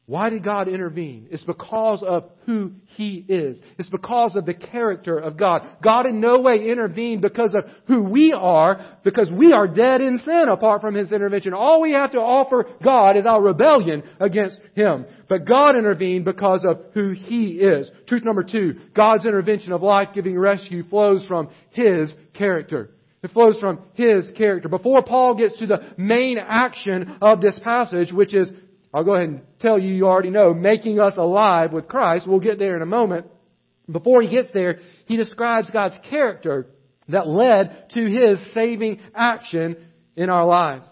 Why 0.09 0.31
did 0.31 0.43
God 0.43 0.67
intervene? 0.67 1.27
It's 1.29 1.43
because 1.43 2.01
of 2.01 2.31
who 2.47 2.71
He 2.95 3.23
is. 3.29 3.61
It's 3.77 3.89
because 3.89 4.35
of 4.35 4.47
the 4.47 4.55
character 4.55 5.19
of 5.19 5.37
God. 5.37 5.61
God 5.83 6.07
in 6.07 6.19
no 6.19 6.39
way 6.39 6.67
intervened 6.67 7.21
because 7.21 7.53
of 7.53 7.69
who 7.85 8.05
we 8.05 8.33
are, 8.33 8.97
because 9.03 9.29
we 9.31 9.53
are 9.53 9.67
dead 9.67 10.01
in 10.01 10.17
sin 10.25 10.45
apart 10.49 10.81
from 10.81 10.95
His 10.95 11.11
intervention. 11.11 11.53
All 11.53 11.79
we 11.79 11.91
have 11.91 12.13
to 12.13 12.17
offer 12.17 12.65
God 12.83 13.17
is 13.17 13.27
our 13.27 13.39
rebellion 13.39 14.01
against 14.19 14.59
Him. 14.73 15.05
But 15.27 15.45
God 15.45 15.75
intervened 15.75 16.25
because 16.25 16.65
of 16.67 16.81
who 16.95 17.11
He 17.11 17.59
is. 17.59 17.87
Truth 18.07 18.23
number 18.23 18.43
two, 18.43 18.79
God's 18.95 19.27
intervention 19.27 19.73
of 19.73 19.83
life-giving 19.83 20.35
rescue 20.35 20.89
flows 20.89 21.23
from 21.27 21.49
His 21.69 22.11
character. 22.33 22.89
It 23.21 23.29
flows 23.29 23.59
from 23.59 23.83
His 23.93 24.31
character. 24.35 24.69
Before 24.69 25.03
Paul 25.03 25.35
gets 25.35 25.59
to 25.59 25.67
the 25.67 25.93
main 25.99 26.39
action 26.39 27.19
of 27.21 27.41
this 27.41 27.59
passage, 27.63 28.11
which 28.11 28.33
is 28.33 28.51
I'll 28.93 29.03
go 29.03 29.15
ahead 29.15 29.29
and 29.29 29.41
tell 29.59 29.77
you, 29.77 29.93
you 29.93 30.07
already 30.07 30.31
know, 30.31 30.53
making 30.53 30.99
us 30.99 31.13
alive 31.17 31.71
with 31.71 31.87
Christ. 31.87 32.27
We'll 32.27 32.39
get 32.39 32.57
there 32.57 32.75
in 32.75 32.81
a 32.81 32.87
moment. 32.87 33.27
Before 33.91 34.21
he 34.21 34.29
gets 34.29 34.51
there, 34.53 34.79
he 35.05 35.17
describes 35.17 35.69
God's 35.69 35.97
character 36.09 36.67
that 37.07 37.27
led 37.27 37.89
to 37.93 38.05
his 38.05 38.39
saving 38.53 38.99
action 39.15 39.77
in 40.15 40.29
our 40.29 40.45
lives. 40.45 40.89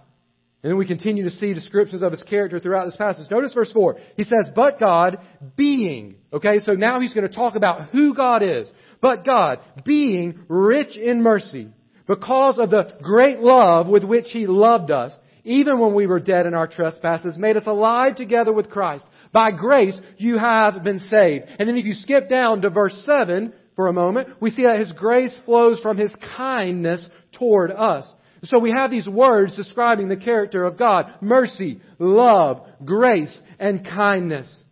And 0.63 0.72
then 0.72 0.77
we 0.77 0.88
continue 0.88 1.24
to 1.24 1.30
see 1.30 1.54
descriptions 1.54 2.01
of 2.01 2.12
his 2.12 2.24
character 2.24 2.60
throughout 2.60 2.86
this 2.86 2.96
passage. 2.96 3.30
Notice 3.30 3.54
verse 3.54 3.72
4. 3.72 3.98
He 4.16 4.24
says, 4.24 4.51
But 4.56 4.80
God 4.80 5.20
being. 5.56 6.16
Okay, 6.34 6.60
so 6.60 6.74
now 6.74 7.00
he's 7.00 7.13
going 7.13 7.27
to 7.27 7.34
talk 7.34 7.56
about 7.56 7.89
who 7.89 8.16
God 8.16 8.42
is. 8.42 8.70
But 9.00 9.24
God 9.24 9.60
being 9.86 10.39
rich 10.48 10.98
in 10.98 11.22
mercy 11.22 11.70
because 12.08 12.58
of 12.58 12.72
the 12.72 12.92
great 13.04 13.39
love 13.39 13.88
with 13.88 14.04
which 14.04 14.25
he 14.30 14.48
loved 14.48 14.89
us 14.89 15.13
even 15.48 15.80
when 15.80 15.94
we 15.94 16.08
were 16.08 16.20
dead 16.20 16.46
in 16.46 16.54
our 16.54 16.68
trespasses, 16.68 17.38
made 17.38 17.56
us 17.56 17.66
alive 17.66 18.16
together 18.16 18.51
with 18.51 18.70
Christ. 18.70 19.06
By 19.32 19.51
grace, 19.51 19.98
you 20.18 20.38
have 20.38 20.84
been 20.84 21.00
saved. 21.00 21.46
And 21.58 21.68
then 21.68 21.77
if 21.77 21.86
you 21.86 21.94
skip 21.94 22.30
down 22.30 22.62
to 22.62 22.70
verse 22.70 23.01
7 23.06 23.54
for 23.75 23.88
a 23.88 23.94
moment, 23.94 24.42
we 24.42 24.51
see 24.51 24.63
that 24.63 24.80
His 24.80 24.92
grace 24.92 25.38
flows 25.46 25.80
from 25.80 25.98
His 25.98 26.12
kindness 26.36 27.08
toward 27.39 27.72
us. 27.72 28.13
So 28.44 28.60
we 28.60 28.72
have 28.72 28.92
these 28.92 29.08
words 29.08 29.56
describing 29.56 30.10
the 30.10 30.18
character 30.18 30.66
of 30.66 30.77
God. 30.77 31.13
Mercy, 31.22 31.82
love, 31.98 32.62
grace, 32.86 33.39
and 33.58 33.86
kindness. 33.86 34.63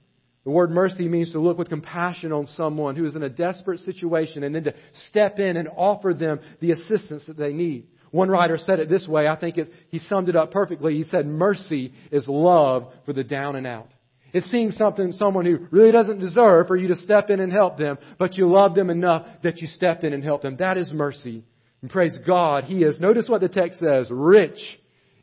The 0.43 0.51
word 0.51 0.69
mercy 0.71 1.07
means 1.07 1.31
to 1.31 1.39
look 1.39 1.57
with 1.57 1.69
compassion 1.69 2.31
on 2.31 2.47
someone 2.47 2.95
who 2.95 3.05
is 3.05 3.15
in 3.15 3.23
a 3.23 3.29
desperate 3.29 3.79
situation 3.79 4.43
and 4.43 4.53
then 4.53 4.65
to 4.65 4.75
step 5.09 5.39
in 5.39 5.57
and 5.57 5.67
offer 5.75 6.13
them 6.13 6.39
the 6.59 6.71
assistance 6.71 7.23
that 7.27 7.37
they 7.37 7.53
need. 7.53 7.87
One 8.15 8.29
writer 8.29 8.57
said 8.57 8.79
it 8.79 8.87
this 8.87 9.05
way. 9.09 9.27
I 9.27 9.35
think 9.35 9.57
it, 9.57 9.69
he 9.89 9.99
summed 9.99 10.29
it 10.29 10.37
up 10.37 10.51
perfectly. 10.51 10.93
He 10.95 11.03
said, 11.03 11.27
mercy 11.27 11.91
is 12.13 12.25
love 12.29 12.87
for 13.05 13.11
the 13.11 13.25
down 13.25 13.57
and 13.57 13.67
out. 13.67 13.89
It's 14.31 14.49
seeing 14.49 14.71
something, 14.71 15.11
someone 15.11 15.45
who 15.45 15.67
really 15.69 15.91
doesn't 15.91 16.19
deserve 16.19 16.67
for 16.67 16.77
you 16.77 16.87
to 16.87 16.95
step 16.95 17.29
in 17.29 17.41
and 17.41 17.51
help 17.51 17.77
them, 17.77 17.97
but 18.17 18.37
you 18.37 18.49
love 18.49 18.73
them 18.73 18.89
enough 18.89 19.27
that 19.43 19.59
you 19.59 19.67
step 19.67 20.05
in 20.05 20.13
and 20.13 20.23
help 20.23 20.43
them. 20.43 20.55
That 20.59 20.77
is 20.77 20.93
mercy. 20.93 21.43
And 21.81 21.91
praise 21.91 22.17
God, 22.25 22.63
He 22.63 22.85
is, 22.85 23.01
notice 23.01 23.27
what 23.27 23.41
the 23.41 23.49
text 23.49 23.79
says, 23.79 24.07
rich 24.09 24.59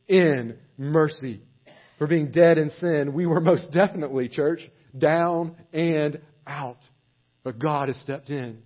in 0.06 0.58
mercy. 0.76 1.40
for 1.96 2.06
being 2.06 2.30
dead 2.30 2.58
in 2.58 2.68
sin, 2.68 3.14
we 3.14 3.24
were 3.24 3.40
most 3.40 3.68
definitely, 3.72 4.28
church, 4.28 4.60
down 4.96 5.56
and 5.72 6.20
out. 6.46 6.80
But 7.42 7.58
God 7.58 7.88
has 7.88 7.98
stepped 8.00 8.28
in 8.28 8.62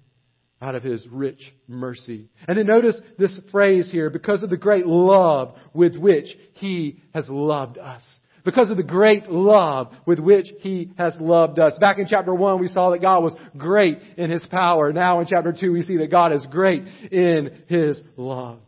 out 0.61 0.75
of 0.75 0.83
his 0.83 1.07
rich 1.09 1.53
mercy. 1.69 2.29
And 2.49 2.57
then 2.57 2.67
notice 2.67 2.99
this 3.19 3.39
phrase 3.51 3.89
here, 3.91 4.11
because 4.11 4.43
of 4.43 4.51
the 4.51 4.57
great 4.57 4.87
love 4.87 5.55
with 5.75 5.97
which 5.97 6.27
he 6.55 7.03
has 7.15 7.29
loved 7.29 7.79
us. 7.79 8.03
Because 8.45 8.71
of 8.71 8.77
the 8.77 8.85
great 8.85 9.29
love 9.29 9.93
with 10.07 10.21
which 10.21 10.47
he 10.61 10.93
has 10.97 11.17
loved 11.21 11.59
us. 11.59 11.73
Back 11.81 11.99
in 11.99 12.07
chapter 12.09 12.33
1, 12.33 12.61
we 12.61 12.69
saw 12.69 12.91
that 12.91 13.03
God 13.03 13.25
was 13.25 13.35
great 13.59 13.99
in 14.17 14.31
his 14.31 14.47
power. 14.47 14.93
Now 14.93 15.21
in 15.21 15.27
chapter 15.27 15.53
2, 15.53 15.73
we 15.73 15.83
see 15.83 15.97
that 15.97 16.13
God 16.13 16.33
is 16.33 16.47
great 16.49 16.85
in 17.11 17.65
his 17.67 18.01
love. 18.17 18.61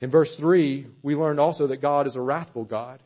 In 0.00 0.10
verse 0.10 0.34
3, 0.38 0.86
we 1.02 1.14
learned 1.14 1.40
also 1.40 1.66
that 1.66 1.82
God 1.82 2.06
is 2.06 2.16
a 2.16 2.20
wrathful 2.20 2.64
God. 2.64 3.02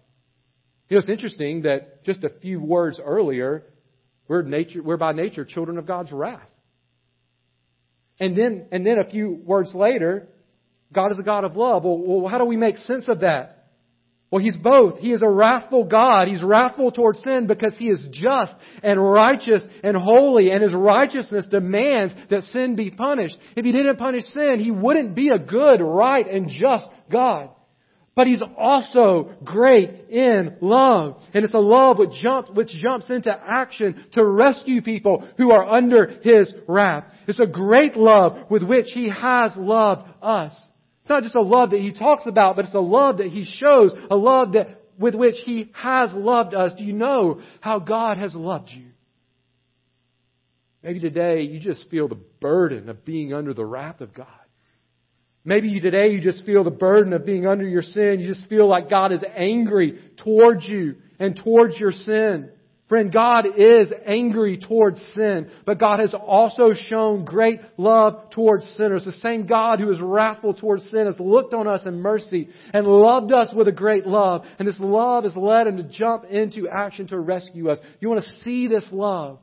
You 0.88 0.96
know, 0.96 1.00
it's 1.00 1.08
interesting 1.08 1.62
that 1.62 2.04
just 2.04 2.22
a 2.22 2.28
few 2.28 2.60
words 2.60 3.00
earlier, 3.02 3.64
we're, 4.28 4.42
nature, 4.42 4.82
we're 4.82 4.96
by 4.96 5.12
nature 5.12 5.44
children 5.44 5.76
of 5.76 5.86
God's 5.86 6.12
wrath. 6.12 6.48
And 8.20 8.36
then, 8.36 8.66
and 8.70 8.86
then 8.86 8.98
a 8.98 9.08
few 9.08 9.40
words 9.44 9.74
later, 9.74 10.28
God 10.92 11.12
is 11.12 11.18
a 11.18 11.22
God 11.22 11.44
of 11.44 11.56
love. 11.56 11.84
Well, 11.84 11.98
well, 11.98 12.28
how 12.28 12.38
do 12.38 12.44
we 12.44 12.56
make 12.56 12.76
sense 12.78 13.08
of 13.08 13.20
that? 13.20 13.58
Well, 14.30 14.42
He's 14.42 14.56
both. 14.56 14.98
He 14.98 15.12
is 15.12 15.22
a 15.22 15.28
wrathful 15.28 15.84
God. 15.84 16.26
He's 16.26 16.42
wrathful 16.42 16.90
towards 16.90 17.22
sin 17.22 17.46
because 17.46 17.74
He 17.78 17.88
is 17.88 18.06
just 18.10 18.52
and 18.82 19.02
righteous 19.02 19.62
and 19.84 19.96
holy, 19.96 20.50
and 20.50 20.62
His 20.62 20.72
righteousness 20.72 21.46
demands 21.50 22.14
that 22.30 22.42
sin 22.44 22.74
be 22.74 22.90
punished. 22.90 23.36
If 23.56 23.64
He 23.64 23.72
didn't 23.72 23.96
punish 23.96 24.24
sin, 24.32 24.58
He 24.58 24.70
wouldn't 24.70 25.14
be 25.14 25.28
a 25.28 25.38
good, 25.38 25.82
right, 25.82 26.26
and 26.26 26.48
just 26.48 26.86
God. 27.10 27.50
But 28.14 28.26
he's 28.26 28.42
also 28.58 29.30
great 29.42 30.10
in 30.10 30.56
love. 30.60 31.16
And 31.32 31.44
it's 31.44 31.54
a 31.54 31.58
love 31.58 31.98
which 31.98 32.10
jumps, 32.22 32.50
which 32.52 32.68
jumps 32.68 33.08
into 33.08 33.30
action 33.32 34.04
to 34.12 34.24
rescue 34.24 34.82
people 34.82 35.26
who 35.38 35.50
are 35.50 35.66
under 35.66 36.18
his 36.22 36.52
wrath. 36.68 37.04
It's 37.26 37.40
a 37.40 37.46
great 37.46 37.96
love 37.96 38.50
with 38.50 38.62
which 38.62 38.88
he 38.92 39.08
has 39.08 39.52
loved 39.56 40.08
us. 40.20 40.52
It's 41.02 41.10
not 41.10 41.22
just 41.22 41.34
a 41.34 41.40
love 41.40 41.70
that 41.70 41.80
he 41.80 41.92
talks 41.92 42.26
about, 42.26 42.56
but 42.56 42.66
it's 42.66 42.74
a 42.74 42.80
love 42.80 43.18
that 43.18 43.28
he 43.28 43.44
shows, 43.44 43.94
a 44.10 44.14
love 44.14 44.52
that 44.52 44.82
with 44.98 45.14
which 45.14 45.36
he 45.44 45.70
has 45.74 46.12
loved 46.12 46.54
us. 46.54 46.72
Do 46.76 46.84
you 46.84 46.92
know 46.92 47.40
how 47.60 47.78
God 47.78 48.18
has 48.18 48.34
loved 48.34 48.68
you? 48.70 48.88
Maybe 50.82 51.00
today 51.00 51.42
you 51.42 51.60
just 51.60 51.88
feel 51.88 52.08
the 52.08 52.18
burden 52.40 52.88
of 52.88 53.04
being 53.04 53.32
under 53.32 53.54
the 53.54 53.64
wrath 53.64 54.00
of 54.00 54.12
God. 54.12 54.26
Maybe 55.44 55.68
you 55.68 55.80
today 55.80 56.10
you 56.10 56.20
just 56.20 56.44
feel 56.44 56.62
the 56.62 56.70
burden 56.70 57.12
of 57.12 57.26
being 57.26 57.46
under 57.46 57.66
your 57.66 57.82
sin. 57.82 58.20
You 58.20 58.32
just 58.32 58.48
feel 58.48 58.68
like 58.68 58.88
God 58.88 59.12
is 59.12 59.24
angry 59.36 59.98
towards 60.22 60.66
you 60.66 60.96
and 61.18 61.38
towards 61.42 61.78
your 61.78 61.90
sin. 61.90 62.50
Friend, 62.92 63.10
God 63.10 63.46
is 63.56 63.90
angry 64.04 64.58
towards 64.58 65.00
sin, 65.14 65.50
but 65.64 65.80
God 65.80 66.00
has 66.00 66.12
also 66.14 66.74
shown 66.74 67.24
great 67.24 67.58
love 67.78 68.30
towards 68.32 68.64
sinners. 68.76 69.06
The 69.06 69.12
same 69.12 69.46
God 69.46 69.80
who 69.80 69.90
is 69.90 69.98
wrathful 69.98 70.52
towards 70.52 70.88
sin 70.90 71.06
has 71.06 71.18
looked 71.18 71.54
on 71.54 71.66
us 71.66 71.80
in 71.86 72.02
mercy 72.02 72.50
and 72.74 72.86
loved 72.86 73.32
us 73.32 73.52
with 73.54 73.66
a 73.66 73.72
great 73.72 74.06
love. 74.06 74.44
And 74.58 74.68
this 74.68 74.78
love 74.78 75.24
has 75.24 75.34
led 75.34 75.68
him 75.68 75.78
to 75.78 75.84
jump 75.84 76.26
into 76.26 76.68
action 76.68 77.06
to 77.08 77.18
rescue 77.18 77.70
us. 77.70 77.78
You 77.98 78.10
want 78.10 78.24
to 78.24 78.40
see 78.42 78.68
this 78.68 78.84
love? 78.92 79.38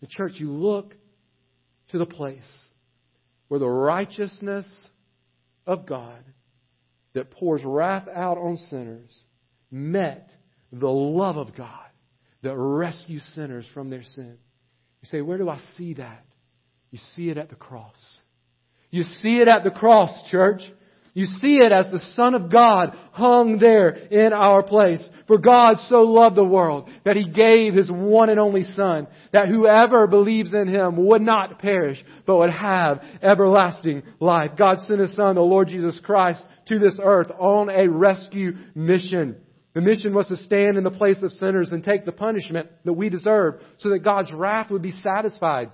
The 0.00 0.06
church, 0.06 0.34
you 0.36 0.52
look 0.52 0.94
to 1.88 1.98
the 1.98 2.06
place 2.06 2.68
where 3.48 3.58
the 3.58 3.66
righteousness 3.66 4.66
of 5.66 5.86
God 5.86 6.24
that 7.14 7.30
pours 7.30 7.62
wrath 7.64 8.08
out 8.08 8.38
on 8.38 8.56
sinners 8.56 9.18
met 9.70 10.30
the 10.72 10.88
love 10.88 11.36
of 11.36 11.56
God 11.56 11.86
that 12.42 12.56
rescues 12.56 13.22
sinners 13.34 13.66
from 13.72 13.88
their 13.88 14.02
sin. 14.02 14.36
You 15.02 15.08
say, 15.08 15.20
Where 15.20 15.38
do 15.38 15.48
I 15.48 15.60
see 15.76 15.94
that? 15.94 16.24
You 16.90 16.98
see 17.16 17.30
it 17.30 17.38
at 17.38 17.50
the 17.50 17.56
cross. 17.56 18.20
You 18.90 19.02
see 19.02 19.40
it 19.40 19.48
at 19.48 19.64
the 19.64 19.70
cross, 19.70 20.10
church. 20.30 20.60
You 21.16 21.26
see 21.26 21.58
it 21.58 21.70
as 21.70 21.88
the 21.90 22.00
Son 22.16 22.34
of 22.34 22.50
God 22.50 22.96
hung 23.12 23.58
there 23.58 23.90
in 23.90 24.32
our 24.32 24.64
place. 24.64 25.08
For 25.28 25.38
God 25.38 25.76
so 25.86 26.02
loved 26.02 26.34
the 26.34 26.44
world 26.44 26.90
that 27.04 27.14
He 27.14 27.30
gave 27.30 27.72
His 27.72 27.88
one 27.88 28.30
and 28.30 28.40
only 28.40 28.64
Son, 28.64 29.06
that 29.32 29.48
whoever 29.48 30.08
believes 30.08 30.52
in 30.52 30.66
Him 30.66 30.96
would 31.06 31.22
not 31.22 31.60
perish, 31.60 32.04
but 32.26 32.36
would 32.38 32.50
have 32.50 33.00
everlasting 33.22 34.02
life. 34.18 34.52
God 34.58 34.78
sent 34.80 34.98
His 34.98 35.14
Son, 35.14 35.36
the 35.36 35.40
Lord 35.40 35.68
Jesus 35.68 36.00
Christ, 36.02 36.42
to 36.66 36.80
this 36.80 36.98
earth 37.00 37.30
on 37.38 37.70
a 37.70 37.88
rescue 37.88 38.56
mission. 38.74 39.36
The 39.74 39.82
mission 39.82 40.14
was 40.14 40.26
to 40.28 40.36
stand 40.36 40.76
in 40.76 40.82
the 40.82 40.90
place 40.90 41.22
of 41.22 41.30
sinners 41.32 41.70
and 41.70 41.84
take 41.84 42.04
the 42.04 42.12
punishment 42.12 42.70
that 42.84 42.92
we 42.92 43.08
deserve 43.08 43.60
so 43.78 43.90
that 43.90 44.00
God's 44.00 44.32
wrath 44.32 44.70
would 44.72 44.82
be 44.82 44.92
satisfied, 44.92 45.70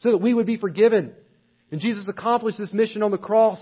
so 0.00 0.10
that 0.10 0.20
we 0.20 0.34
would 0.34 0.46
be 0.46 0.58
forgiven. 0.58 1.14
And 1.70 1.80
Jesus 1.80 2.08
accomplished 2.08 2.58
this 2.58 2.74
mission 2.74 3.02
on 3.02 3.10
the 3.10 3.16
cross. 3.16 3.58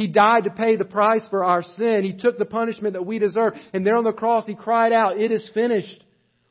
He 0.00 0.06
died 0.06 0.44
to 0.44 0.50
pay 0.50 0.76
the 0.76 0.86
price 0.86 1.26
for 1.28 1.44
our 1.44 1.62
sin. 1.62 2.04
He 2.04 2.14
took 2.14 2.38
the 2.38 2.46
punishment 2.46 2.94
that 2.94 3.04
we 3.04 3.18
deserve. 3.18 3.52
And 3.74 3.84
there 3.86 3.98
on 3.98 4.04
the 4.04 4.14
cross, 4.14 4.46
He 4.46 4.54
cried 4.54 4.94
out, 4.94 5.18
It 5.18 5.30
is 5.30 5.46
finished. 5.52 6.02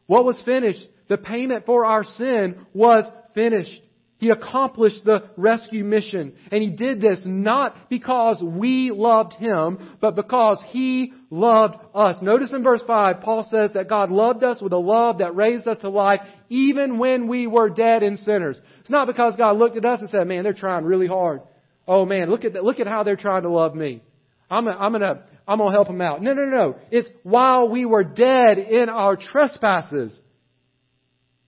What 0.05 0.23
was 0.23 0.39
finished? 0.45 0.87
The 1.07 1.17
payment 1.17 1.65
for 1.65 1.83
our 1.83 2.03
sin 2.03 2.67
was 2.75 3.09
finished. 3.33 3.81
He 4.19 4.29
accomplished 4.29 5.03
the 5.03 5.31
rescue 5.35 5.83
mission. 5.83 6.33
And 6.51 6.61
He 6.61 6.69
did 6.69 7.01
this 7.01 7.21
not 7.25 7.89
because 7.89 8.39
we 8.39 8.91
loved 8.93 9.33
Him, 9.33 9.97
but 9.99 10.15
because 10.15 10.63
He 10.67 11.11
loved 11.31 11.73
us. 11.95 12.17
Notice 12.21 12.53
in 12.53 12.61
verse 12.61 12.83
5, 12.85 13.21
Paul 13.21 13.47
says 13.49 13.71
that 13.73 13.89
God 13.89 14.11
loved 14.11 14.43
us 14.43 14.61
with 14.61 14.73
a 14.73 14.77
love 14.77 15.17
that 15.17 15.35
raised 15.35 15.67
us 15.67 15.79
to 15.79 15.89
life 15.89 16.19
even 16.49 16.99
when 16.99 17.27
we 17.27 17.47
were 17.47 17.71
dead 17.71 18.03
and 18.03 18.19
sinners. 18.19 18.61
It's 18.81 18.91
not 18.91 19.07
because 19.07 19.35
God 19.37 19.57
looked 19.57 19.75
at 19.75 19.85
us 19.85 20.01
and 20.01 20.09
said, 20.11 20.27
man, 20.27 20.43
they're 20.43 20.53
trying 20.53 20.85
really 20.85 21.07
hard 21.07 21.41
oh 21.89 22.05
man, 22.05 22.29
look 22.29 22.45
at 22.45 22.53
that, 22.53 22.63
look 22.63 22.79
at 22.79 22.87
how 22.87 23.03
they're 23.03 23.17
trying 23.17 23.41
to 23.43 23.49
love 23.49 23.75
me. 23.75 24.01
I'm 24.49 24.65
gonna, 24.65 24.77
I'm 24.77 24.91
gonna, 24.93 25.23
I'm 25.47 25.57
gonna 25.57 25.71
help 25.71 25.87
them 25.87 26.01
out. 26.01 26.21
No, 26.21 26.33
no, 26.33 26.45
no. 26.45 26.75
It's 26.91 27.09
while 27.23 27.67
we 27.69 27.85
were 27.85 28.03
dead 28.03 28.59
in 28.59 28.89
our 28.89 29.17
trespasses 29.17 30.17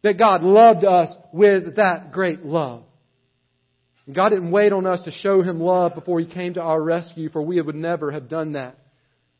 that 0.03 0.17
God 0.17 0.43
loved 0.43 0.83
us 0.83 1.09
with 1.31 1.75
that 1.75 2.11
great 2.11 2.43
love. 2.43 2.83
God 4.11 4.29
didn't 4.29 4.51
wait 4.51 4.73
on 4.73 4.87
us 4.87 5.05
to 5.05 5.11
show 5.11 5.43
Him 5.43 5.59
love 5.59 5.93
before 5.93 6.19
He 6.19 6.25
came 6.25 6.55
to 6.55 6.61
our 6.61 6.81
rescue, 6.81 7.29
for 7.29 7.41
we 7.41 7.61
would 7.61 7.75
never 7.75 8.11
have 8.11 8.27
done 8.27 8.53
that 8.53 8.77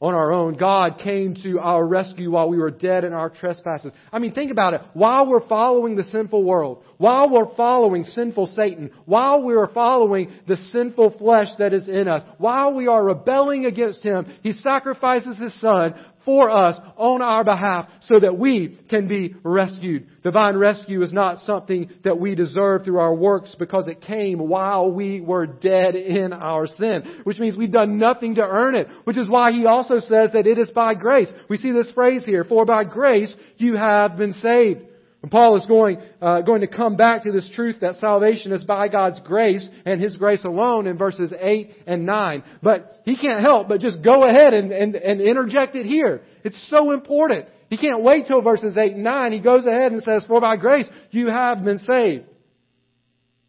on 0.01 0.15
our 0.15 0.33
own. 0.33 0.55
God 0.57 0.97
came 0.97 1.35
to 1.43 1.59
our 1.59 1.85
rescue 1.85 2.31
while 2.31 2.49
we 2.49 2.57
were 2.57 2.71
dead 2.71 3.03
in 3.03 3.13
our 3.13 3.29
trespasses. 3.29 3.91
I 4.11 4.17
mean, 4.17 4.33
think 4.33 4.51
about 4.51 4.73
it. 4.73 4.81
While 4.93 5.27
we're 5.27 5.47
following 5.47 5.95
the 5.95 6.03
sinful 6.03 6.43
world, 6.43 6.83
while 6.97 7.29
we're 7.29 7.55
following 7.55 8.03
sinful 8.03 8.47
Satan, 8.47 8.89
while 9.05 9.43
we 9.43 9.53
are 9.55 9.67
following 9.67 10.31
the 10.47 10.55
sinful 10.71 11.17
flesh 11.19 11.49
that 11.59 11.73
is 11.73 11.87
in 11.87 12.07
us, 12.07 12.23
while 12.39 12.73
we 12.73 12.87
are 12.87 13.03
rebelling 13.03 13.65
against 13.65 14.01
Him, 14.01 14.25
He 14.41 14.53
sacrifices 14.53 15.37
His 15.37 15.59
Son 15.61 15.93
for 16.25 16.49
us 16.49 16.79
on 16.97 17.21
our 17.21 17.43
behalf 17.43 17.88
so 18.01 18.19
that 18.19 18.38
we 18.38 18.79
can 18.89 19.07
be 19.07 19.36
rescued. 19.43 20.07
Divine 20.23 20.57
rescue 20.57 21.01
is 21.01 21.13
not 21.13 21.39
something 21.39 21.89
that 22.03 22.19
we 22.19 22.36
deserve 22.36 22.84
through 22.84 22.99
our 22.99 23.13
works 23.13 23.55
because 23.57 23.88
it 23.88 24.01
came 24.01 24.39
while 24.39 24.91
we 24.91 25.21
were 25.21 25.47
dead 25.47 25.95
in 25.95 26.34
our 26.34 26.67
sin, 26.67 27.21
which 27.23 27.39
means 27.39 27.57
we've 27.57 27.71
done 27.71 27.97
nothing 27.97 28.36
to 28.36 28.41
earn 28.41 28.75
it, 28.75 28.88
which 29.03 29.17
is 29.17 29.29
why 29.29 29.51
he 29.51 29.65
also 29.65 29.99
says 29.99 30.31
that 30.34 30.47
it 30.47 30.57
is 30.57 30.69
by 30.71 30.93
grace. 30.93 31.31
We 31.49 31.57
see 31.57 31.71
this 31.71 31.91
phrase 31.91 32.23
here, 32.23 32.43
for 32.43 32.65
by 32.65 32.84
grace 32.84 33.34
you 33.57 33.75
have 33.75 34.17
been 34.17 34.34
saved. 34.34 34.81
And 35.21 35.29
Paul 35.29 35.55
is 35.57 35.65
going, 35.67 35.99
uh, 36.19 36.41
going 36.41 36.62
to 36.62 36.67
come 36.67 36.95
back 36.95 37.23
to 37.23 37.31
this 37.31 37.47
truth 37.53 37.77
that 37.81 37.95
salvation 37.95 38.51
is 38.53 38.63
by 38.63 38.88
God's 38.88 39.19
grace 39.19 39.67
and 39.86 40.01
His 40.01 40.17
grace 40.17 40.43
alone 40.43 40.88
in 40.88 40.97
verses 40.97 41.31
8 41.39 41.71
and 41.86 42.05
9. 42.07 42.43
But 42.63 43.01
he 43.05 43.15
can't 43.15 43.41
help 43.41 43.67
but 43.67 43.81
just 43.81 44.03
go 44.03 44.27
ahead 44.27 44.53
and, 44.53 44.71
and, 44.71 44.95
and 44.95 45.21
interject 45.21 45.75
it 45.75 45.86
here. 45.86 46.23
It's 46.43 46.69
so 46.69 46.91
important. 46.91 47.45
He 47.69 47.77
can't 47.77 48.01
wait 48.01 48.25
till 48.25 48.41
verses 48.41 48.75
8 48.75 48.95
and 48.95 49.03
9. 49.03 49.31
He 49.31 49.39
goes 49.39 49.65
ahead 49.65 49.91
and 49.91 50.01
says, 50.01 50.25
For 50.25 50.41
by 50.41 50.57
grace 50.57 50.89
you 51.12 51.27
have 51.27 51.63
been 51.63 51.77
saved. 51.77 52.25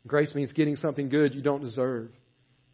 Grace 0.07 0.35
means 0.35 0.53
getting 0.53 0.77
something 0.77 1.09
good 1.09 1.35
you 1.35 1.43
don't 1.43 1.63
deserve. 1.63 2.11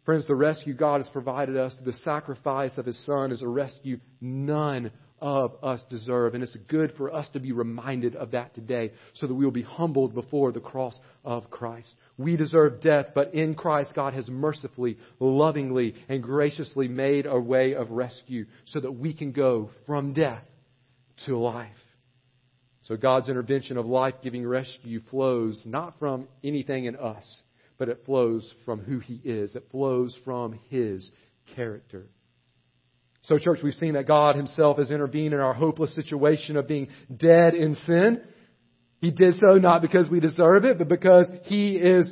Friends, 0.03 0.27
the 0.27 0.35
rescue 0.35 0.73
God 0.73 1.01
has 1.01 1.09
provided 1.09 1.55
us 1.55 1.73
through 1.75 1.91
the 1.91 1.97
sacrifice 1.99 2.77
of 2.77 2.85
His 2.85 3.03
Son 3.05 3.31
is 3.31 3.41
a 3.41 3.47
rescue 3.47 3.99
none 4.19 4.91
of 5.21 5.55
us 5.63 5.81
deserve. 5.89 6.33
And 6.33 6.43
it's 6.43 6.55
good 6.67 6.93
for 6.97 7.13
us 7.13 7.27
to 7.33 7.39
be 7.39 7.51
reminded 7.51 8.15
of 8.15 8.31
that 8.31 8.53
today 8.53 8.91
so 9.13 9.27
that 9.27 9.33
we 9.33 9.45
will 9.45 9.51
be 9.51 9.61
humbled 9.61 10.13
before 10.13 10.51
the 10.51 10.59
cross 10.59 10.99
of 11.23 11.49
Christ. 11.49 11.93
We 12.17 12.37
deserve 12.37 12.81
death, 12.81 13.07
but 13.15 13.33
in 13.33 13.55
Christ, 13.55 13.93
God 13.95 14.13
has 14.13 14.27
mercifully, 14.29 14.97
lovingly, 15.19 15.95
and 16.07 16.23
graciously 16.23 16.87
made 16.87 17.25
a 17.25 17.39
way 17.39 17.73
of 17.73 17.91
rescue 17.91 18.45
so 18.65 18.79
that 18.79 18.91
we 18.91 19.13
can 19.13 19.31
go 19.31 19.71
from 19.85 20.13
death 20.13 20.43
to 21.25 21.37
life. 21.37 21.69
So 22.83 22.97
God's 22.97 23.29
intervention 23.29 23.77
of 23.77 23.85
life 23.85 24.15
giving 24.23 24.47
rescue 24.47 25.01
flows 25.11 25.61
not 25.65 25.99
from 25.99 26.27
anything 26.43 26.85
in 26.85 26.95
us, 26.95 27.41
but 27.77 27.89
it 27.89 28.03
flows 28.05 28.51
from 28.65 28.79
who 28.79 28.99
He 28.99 29.21
is. 29.23 29.55
It 29.55 29.67
flows 29.71 30.17
from 30.25 30.59
His 30.69 31.09
character. 31.55 32.07
So, 33.29 33.37
church, 33.37 33.59
we've 33.63 33.75
seen 33.75 33.93
that 33.93 34.07
God 34.07 34.35
Himself 34.35 34.79
has 34.79 34.89
intervened 34.89 35.35
in 35.35 35.39
our 35.39 35.53
hopeless 35.53 35.93
situation 35.93 36.57
of 36.57 36.67
being 36.67 36.87
dead 37.15 37.53
in 37.53 37.75
sin. 37.85 38.23
He 39.01 39.11
did 39.11 39.35
so 39.35 39.59
not 39.59 39.83
because 39.83 40.09
we 40.09 40.19
deserve 40.19 40.65
it, 40.65 40.79
but 40.79 40.89
because 40.89 41.29
He 41.43 41.75
is 41.75 42.11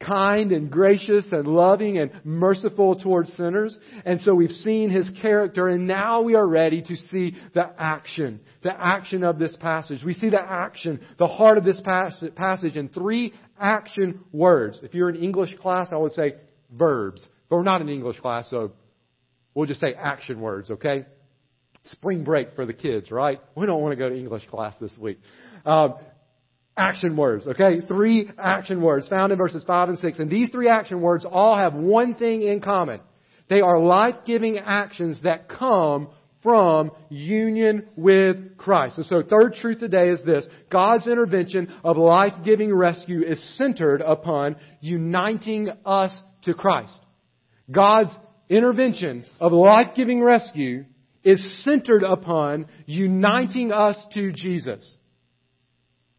kind 0.00 0.52
and 0.52 0.70
gracious 0.70 1.26
and 1.30 1.46
loving 1.46 1.98
and 1.98 2.10
merciful 2.24 2.98
towards 2.98 3.34
sinners. 3.34 3.76
And 4.06 4.22
so 4.22 4.34
we've 4.34 4.50
seen 4.50 4.90
his 4.90 5.10
character 5.22 5.68
and 5.68 5.86
now 5.86 6.20
we 6.20 6.34
are 6.34 6.46
ready 6.46 6.82
to 6.82 6.96
see 6.96 7.34
the 7.54 7.70
action, 7.78 8.40
the 8.62 8.72
action 8.78 9.24
of 9.24 9.38
this 9.38 9.56
passage. 9.56 10.04
We 10.04 10.12
see 10.12 10.28
the 10.28 10.40
action, 10.40 11.00
the 11.18 11.26
heart 11.26 11.56
of 11.56 11.64
this 11.64 11.80
passage 11.80 12.76
in 12.76 12.90
three 12.90 13.32
action 13.58 14.22
words. 14.32 14.80
If 14.82 14.92
you're 14.92 15.08
in 15.08 15.16
English 15.16 15.56
class, 15.62 15.88
I 15.92 15.96
would 15.96 16.12
say 16.12 16.34
verbs. 16.70 17.26
But 17.48 17.56
we're 17.56 17.62
not 17.62 17.80
in 17.80 17.88
English 17.88 18.20
class, 18.20 18.50
so 18.50 18.72
we'll 19.56 19.66
just 19.66 19.80
say 19.80 19.94
action 19.94 20.40
words, 20.40 20.70
okay? 20.70 21.06
Spring 21.84 22.22
break 22.22 22.54
for 22.54 22.66
the 22.66 22.74
kids, 22.74 23.10
right? 23.10 23.40
We 23.56 23.66
don't 23.66 23.80
want 23.80 23.92
to 23.92 23.96
go 23.96 24.08
to 24.08 24.14
English 24.16 24.46
class 24.48 24.74
this 24.80 24.92
week. 24.98 25.18
Um, 25.64 25.94
action 26.76 27.16
words, 27.16 27.46
okay? 27.46 27.80
Three 27.88 28.28
action 28.38 28.82
words 28.82 29.08
found 29.08 29.32
in 29.32 29.38
verses 29.38 29.64
5 29.66 29.88
and 29.88 29.98
6. 29.98 30.18
And 30.18 30.30
these 30.30 30.50
three 30.50 30.68
action 30.68 31.00
words 31.00 31.24
all 31.24 31.56
have 31.56 31.74
one 31.74 32.14
thing 32.14 32.42
in 32.42 32.60
common. 32.60 33.00
They 33.48 33.62
are 33.62 33.80
life-giving 33.80 34.58
actions 34.58 35.20
that 35.22 35.48
come 35.48 36.08
from 36.42 36.90
union 37.08 37.88
with 37.96 38.58
Christ. 38.58 38.98
And 38.98 39.06
so 39.06 39.22
third 39.22 39.54
truth 39.54 39.80
today 39.80 40.10
is 40.10 40.20
this. 40.24 40.46
God's 40.70 41.06
intervention 41.06 41.72
of 41.82 41.96
life-giving 41.96 42.72
rescue 42.74 43.22
is 43.22 43.42
centered 43.56 44.02
upon 44.02 44.56
uniting 44.80 45.70
us 45.86 46.16
to 46.42 46.52
Christ. 46.52 46.98
God's 47.70 48.14
intervention 48.48 49.24
of 49.40 49.52
life-giving 49.52 50.22
rescue 50.22 50.84
is 51.24 51.64
centered 51.64 52.02
upon 52.02 52.66
uniting 52.86 53.72
us 53.72 53.96
to 54.14 54.32
Jesus. 54.32 54.96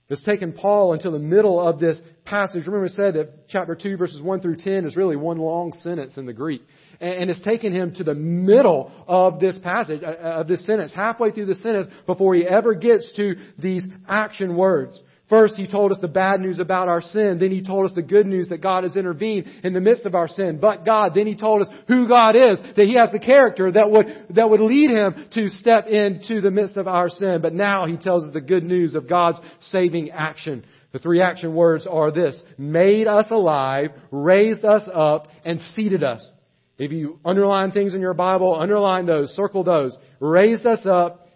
It's 0.09 0.23
taken 0.23 0.53
Paul 0.53 0.93
until 0.93 1.11
the 1.11 1.19
middle 1.19 1.59
of 1.65 1.79
this 1.79 1.99
passage. 2.23 2.65
Remember 2.65 2.85
I 2.85 2.89
said 2.89 3.15
that 3.15 3.49
chapter 3.49 3.75
2 3.75 3.97
verses 3.97 4.21
1 4.21 4.41
through 4.41 4.55
10 4.57 4.85
is 4.85 4.95
really 4.95 5.17
one 5.17 5.37
long 5.37 5.73
sentence 5.81 6.17
in 6.17 6.25
the 6.25 6.33
Greek. 6.33 6.61
And 7.01 7.29
it's 7.29 7.41
taken 7.41 7.73
him 7.73 7.93
to 7.95 8.05
the 8.05 8.15
middle 8.15 8.91
of 9.07 9.39
this 9.39 9.59
passage, 9.59 10.03
uh, 10.03 10.15
of 10.15 10.47
this 10.47 10.65
sentence, 10.65 10.93
halfway 10.93 11.31
through 11.31 11.47
the 11.47 11.55
sentence 11.55 11.87
before 12.05 12.35
he 12.35 12.47
ever 12.47 12.73
gets 12.73 13.11
to 13.17 13.35
these 13.59 13.83
action 14.07 14.55
words. 14.55 15.01
First, 15.29 15.55
he 15.55 15.67
told 15.67 15.91
us 15.91 15.97
the 15.99 16.07
bad 16.07 16.39
news 16.39 16.57
about 16.57 16.87
our 16.87 17.01
sin. 17.01 17.37
Then 17.39 17.51
he 17.51 17.61
told 17.61 17.85
us 17.85 17.91
the 17.93 18.01
good 18.01 18.25
news 18.25 18.47
that 18.49 18.61
God 18.61 18.85
has 18.85 18.95
intervened 18.95 19.45
in 19.61 19.73
the 19.73 19.81
midst 19.81 20.05
of 20.05 20.15
our 20.15 20.29
sin. 20.29 20.59
But 20.61 20.85
God. 20.85 21.11
Then 21.13 21.27
he 21.27 21.35
told 21.35 21.63
us 21.63 21.67
who 21.87 22.07
God 22.07 22.35
is, 22.37 22.61
that 22.77 22.85
he 22.85 22.95
has 22.95 23.11
the 23.11 23.19
character 23.19 23.69
that 23.69 23.91
would, 23.91 24.05
that 24.35 24.49
would 24.49 24.61
lead 24.61 24.89
him 24.89 25.27
to 25.33 25.49
step 25.49 25.87
into 25.87 26.39
the 26.39 26.51
midst 26.51 26.77
of 26.77 26.87
our 26.87 27.09
sin. 27.09 27.39
But 27.41 27.53
now 27.53 27.85
he 27.85 27.97
tells 27.97 28.23
us 28.23 28.31
the 28.33 28.39
good 28.39 28.63
news 28.63 28.95
of 28.95 29.09
God's 29.09 29.39
saving 29.69 30.11
action. 30.11 30.63
The 30.93 30.99
three 30.99 31.21
action 31.21 31.53
words 31.53 31.85
are 31.85 32.11
this, 32.11 32.41
made 32.57 33.07
us 33.07 33.25
alive, 33.29 33.89
raised 34.09 34.63
us 34.63 34.87
up, 34.91 35.27
and 35.43 35.59
seated 35.75 36.03
us. 36.03 36.31
If 36.77 36.91
you 36.91 37.19
underline 37.25 37.71
things 37.71 37.93
in 37.93 38.01
your 38.01 38.13
Bible, 38.13 38.55
underline 38.57 39.05
those, 39.05 39.31
circle 39.31 39.63
those. 39.63 39.97
Raised 40.19 40.65
us 40.65 40.85
up, 40.85 41.26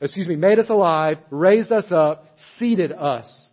excuse 0.00 0.26
me, 0.26 0.36
made 0.36 0.58
us 0.58 0.68
alive, 0.68 1.18
raised 1.30 1.72
us 1.72 1.86
up, 1.90 2.26
seated 2.58 2.92
us. 2.92 3.46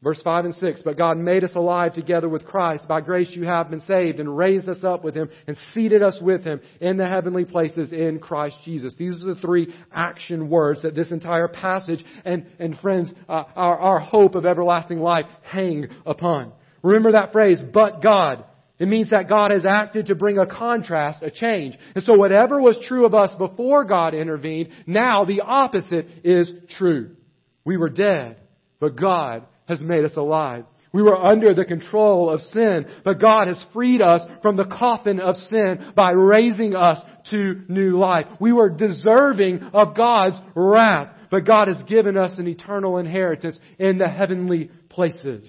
Verse 0.00 0.20
5 0.22 0.44
and 0.44 0.54
6, 0.54 0.82
but 0.84 0.96
God 0.96 1.18
made 1.18 1.42
us 1.42 1.56
alive 1.56 1.92
together 1.92 2.28
with 2.28 2.44
Christ. 2.44 2.86
By 2.86 3.00
grace 3.00 3.30
you 3.32 3.42
have 3.46 3.68
been 3.68 3.80
saved 3.80 4.20
and 4.20 4.36
raised 4.36 4.68
us 4.68 4.84
up 4.84 5.02
with 5.02 5.16
Him 5.16 5.28
and 5.48 5.56
seated 5.74 6.04
us 6.04 6.16
with 6.22 6.44
Him 6.44 6.60
in 6.80 6.96
the 6.96 7.06
heavenly 7.06 7.44
places 7.44 7.90
in 7.90 8.20
Christ 8.20 8.56
Jesus. 8.64 8.94
These 8.96 9.20
are 9.20 9.34
the 9.34 9.40
three 9.40 9.74
action 9.92 10.48
words 10.48 10.82
that 10.82 10.94
this 10.94 11.10
entire 11.10 11.48
passage 11.48 12.04
and, 12.24 12.46
and 12.60 12.78
friends, 12.78 13.10
uh, 13.28 13.42
our, 13.56 13.76
our 13.76 13.98
hope 13.98 14.36
of 14.36 14.46
everlasting 14.46 15.00
life 15.00 15.26
hang 15.42 15.88
upon. 16.06 16.52
Remember 16.82 17.12
that 17.12 17.32
phrase, 17.32 17.60
but 17.72 18.00
God. 18.00 18.44
It 18.78 18.86
means 18.86 19.10
that 19.10 19.28
God 19.28 19.50
has 19.50 19.64
acted 19.66 20.06
to 20.06 20.14
bring 20.14 20.38
a 20.38 20.46
contrast, 20.46 21.22
a 21.22 21.30
change. 21.30 21.76
And 21.94 22.04
so 22.04 22.14
whatever 22.14 22.60
was 22.60 22.78
true 22.86 23.04
of 23.06 23.14
us 23.14 23.34
before 23.36 23.84
God 23.84 24.14
intervened, 24.14 24.68
now 24.86 25.24
the 25.24 25.40
opposite 25.40 26.06
is 26.22 26.50
true. 26.78 27.16
We 27.64 27.76
were 27.76 27.88
dead, 27.88 28.36
but 28.78 28.96
God 28.96 29.46
has 29.66 29.80
made 29.80 30.04
us 30.04 30.16
alive. 30.16 30.64
We 30.92 31.02
were 31.02 31.16
under 31.16 31.54
the 31.54 31.64
control 31.64 32.30
of 32.30 32.40
sin, 32.40 32.86
but 33.04 33.20
God 33.20 33.48
has 33.48 33.62
freed 33.74 34.00
us 34.00 34.22
from 34.40 34.56
the 34.56 34.64
coffin 34.64 35.20
of 35.20 35.36
sin 35.36 35.92
by 35.94 36.12
raising 36.12 36.74
us 36.74 36.98
to 37.30 37.62
new 37.68 37.98
life. 37.98 38.26
We 38.40 38.52
were 38.52 38.70
deserving 38.70 39.62
of 39.74 39.96
God's 39.96 40.40
wrath, 40.54 41.14
but 41.30 41.44
God 41.44 41.68
has 41.68 41.82
given 41.82 42.16
us 42.16 42.38
an 42.38 42.48
eternal 42.48 42.98
inheritance 42.98 43.58
in 43.78 43.98
the 43.98 44.08
heavenly 44.08 44.70
places. 44.88 45.46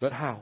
But 0.00 0.12
how? 0.12 0.40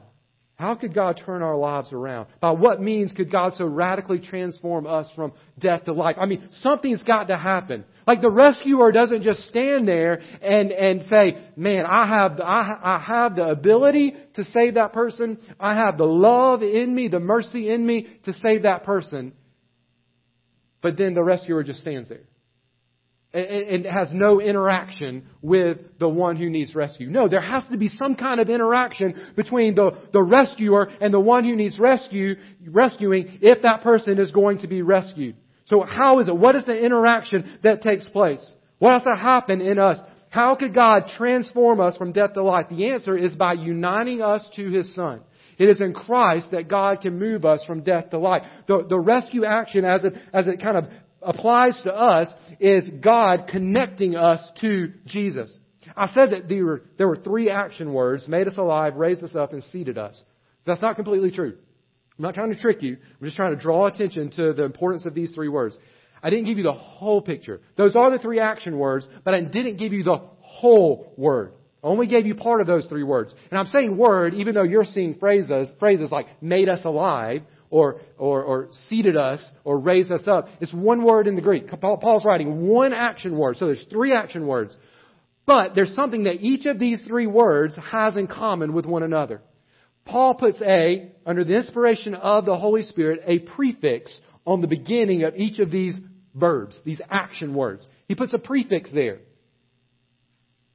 How 0.59 0.75
could 0.75 0.93
God 0.93 1.21
turn 1.25 1.41
our 1.41 1.57
lives 1.57 1.93
around? 1.93 2.27
By 2.41 2.51
what 2.51 2.81
means 2.81 3.13
could 3.13 3.31
God 3.31 3.53
so 3.57 3.65
radically 3.65 4.19
transform 4.19 4.89
us 4.89 5.09
from 5.15 5.33
death 5.57 5.85
to 5.85 5.93
life? 5.93 6.17
I 6.21 6.27
mean, 6.27 6.49
something's 6.63 7.03
got 7.05 7.29
to 7.29 7.37
happen. 7.37 7.85
Like 8.09 8.23
the 8.23 8.31
rescuer 8.31 8.91
doesn't 8.91 9.23
just 9.23 9.43
stand 9.43 9.87
there 9.87 10.21
and, 10.43 10.73
and 10.73 11.05
say, 11.05 11.39
man, 11.55 11.87
I 11.87 12.09
have, 12.09 12.41
I, 12.41 12.73
I 12.83 12.99
have 12.99 13.37
the 13.37 13.49
ability 13.49 14.15
to 14.35 14.45
save 14.47 14.75
that 14.75 14.93
person. 14.93 15.39
I 15.61 15.77
have 15.77 15.97
the 15.97 16.07
love 16.07 16.65
in 16.65 16.93
me, 16.93 17.07
the 17.07 17.21
mercy 17.21 17.71
in 17.71 17.87
me 17.87 18.09
to 18.25 18.33
save 18.33 18.63
that 18.63 18.83
person. 18.83 19.35
But 20.83 20.97
then 20.97 21.15
the 21.15 21.23
rescuer 21.23 21.63
just 21.63 21.83
stands 21.83 22.09
there 22.09 22.25
and 23.39 23.87
has 23.87 24.09
no 24.13 24.41
interaction 24.41 25.25
with 25.43 25.79
the 25.99 26.09
one 26.09 26.37
who 26.37 26.51
needs 26.51 26.75
rescue. 26.75 27.09
No, 27.09 27.29
there 27.29 27.41
has 27.41 27.65
to 27.71 27.77
be 27.77 27.89
some 27.89 28.15
kind 28.15 28.41
of 28.41 28.49
interaction 28.51 29.33
between 29.37 29.75
the, 29.75 29.93
the 30.13 30.23
rescuer 30.23 30.89
and 31.01 31.13
the 31.13 31.21
one 31.21 31.45
who 31.45 31.57
needs 31.57 31.79
rescue, 31.79 32.37
rescuing 32.67 33.39
if 33.41 33.63
that 33.63 33.83
person 33.83 34.19
is 34.19 34.33
going 34.33 34.59
to 34.59 34.67
be 34.67 34.83
rescued. 34.83 35.37
So 35.67 35.85
how 35.89 36.21
is 36.21 36.29
it? 36.29 36.37
What 36.37 36.57
is 36.57 36.65
the 36.65 36.77
interaction 36.77 37.59
that 37.63 37.83
takes 37.83 38.09
place? 38.09 38.45
What 38.79 38.95
has 38.95 39.03
to 39.03 39.21
happen 39.21 39.61
in 39.61 39.79
us? 39.79 39.99
How 40.31 40.55
could 40.55 40.75
God 40.75 41.05
transform 41.17 41.81
us 41.81 41.97
from 41.97 42.13
death 42.13 42.35
to 42.35 42.43
life? 42.43 42.67
The 42.71 42.91
answer 42.91 43.17
is 43.17 43.35
by 43.35 43.55
uniting 43.55 44.23
us 44.23 44.47
to 44.57 44.71
His 44.71 44.95
Son. 44.95 45.21
It 45.59 45.69
is 45.69 45.81
in 45.81 45.93
Christ 45.93 46.53
that 46.53 46.69
God 46.69 47.01
can 47.01 47.19
move 47.19 47.45
us 47.45 47.63
from 47.67 47.83
death 47.83 48.11
to 48.11 48.19
life. 48.19 48.43
The, 48.69 48.87
the 48.89 48.99
rescue 48.99 49.45
action 49.45 49.85
as 49.85 50.05
it, 50.05 50.15
as 50.33 50.47
it 50.47 50.63
kind 50.63 50.77
of 50.77 50.85
applies 51.23 51.81
to 51.83 51.95
us 51.95 52.29
is 52.61 52.89
God 53.01 53.49
connecting 53.49 54.17
us 54.17 54.41
to 54.61 54.93
Jesus. 55.07 55.57
I 55.97 56.09
said 56.13 56.31
that 56.33 56.49
there 56.49 56.65
were, 56.65 56.83
there 56.97 57.09
were 57.09 57.17
three 57.17 57.51
action 57.51 57.93
words, 57.93 58.29
made 58.29 58.47
us 58.47 58.57
alive, 58.57 58.97
raised 58.97 59.23
us 59.23 59.35
up, 59.35 59.53
and 59.53 59.63
seated 59.63 59.99
us. 59.99 60.23
That's 60.67 60.83
not 60.83 60.97
completely 60.97 61.31
true. 61.31 61.57
I'm 62.19 62.23
not 62.23 62.35
trying 62.35 62.53
to 62.53 62.61
trick 62.61 62.83
you. 62.83 62.97
I'm 63.21 63.27
just 63.27 63.37
trying 63.37 63.55
to 63.55 63.61
draw 63.61 63.87
attention 63.87 64.31
to 64.33 64.53
the 64.53 64.65
importance 64.65 65.07
of 65.07 65.15
these 65.15 65.33
three 65.33 65.49
words. 65.49 65.79
I 66.23 66.31
didn't 66.31 66.47
give 66.47 66.59
you 66.59 66.65
the 66.65 66.73
whole 66.73 67.23
picture. 67.23 67.61
Those 67.77 67.95
are 67.95 68.11
the 68.11 68.19
three 68.19 68.41
action 68.41 68.77
words, 68.77 69.07
but 69.25 69.35
I 69.35 69.41
didn't 69.41 69.77
give 69.77 69.93
you 69.93 70.03
the 70.03 70.21
whole 70.41 71.13
word. 71.17 71.53
I 71.83 71.87
only 71.87 72.09
gave 72.09 72.27
you 72.27 72.35
part 72.35 72.61
of 72.61 72.67
those 72.67 72.87
three 72.87 73.05
words. 73.05 73.33
And 73.51 73.59
I'm 73.59 73.67
saying 73.67 73.97
word, 73.97 74.35
even 74.35 74.55
though 74.55 74.65
you're 74.65 74.85
seeing 74.85 75.15
phrases, 75.15 75.69
phrases 75.79 76.11
like 76.11 76.27
made 76.43 76.69
us 76.69 76.85
alive, 76.85 77.43
or, 77.71 78.01
or, 78.17 78.43
or 78.43 78.69
seated 78.89 79.17
us 79.17 79.45
or 79.65 79.79
raised 79.79 80.11
us 80.11 80.23
up. 80.27 80.49
It's 80.61 80.73
one 80.73 81.03
word 81.03 81.27
in 81.27 81.37
the 81.37 81.43
Greek. 81.43 81.69
Paul's 81.81 82.25
writing 82.25 82.67
one 82.67 82.93
action 82.93 83.37
word. 83.37 83.57
So 83.57 83.67
there's 83.67 83.85
three 83.91 84.15
action 84.15 84.47
words. 84.47 84.77
But 85.47 85.75
there's 85.75 85.95
something 85.95 86.25
that 86.25 86.43
each 86.43 86.67
of 86.67 86.79
these 86.79 87.03
three 87.07 87.27
words 87.27 87.75
has 87.91 88.17
in 88.17 88.27
common 88.27 88.75
with 88.75 88.87
one 88.87 89.03
another. 89.03 89.41
Paul 90.05 90.35
puts 90.35 90.61
a, 90.63 91.13
under 91.27 91.45
the 91.45 91.55
inspiration 91.55 92.15
of 92.15 92.47
the 92.47 92.57
Holy 92.57 92.83
Spirit, 92.83 93.21
a 93.27 93.41
prefix 93.41 94.19
on 94.47 94.61
the 94.61 94.67
beginning 94.67 95.25
of 95.25 95.37
each 95.37 95.59
of 95.59 95.71
these 95.71 95.99
verbs, 96.35 96.79
these 96.85 97.01
action 97.11 97.55
words. 97.55 97.87
He 98.07 98.15
puts 98.15 98.33
a 98.33 98.39
prefix 98.39 98.93
there. 98.93 99.19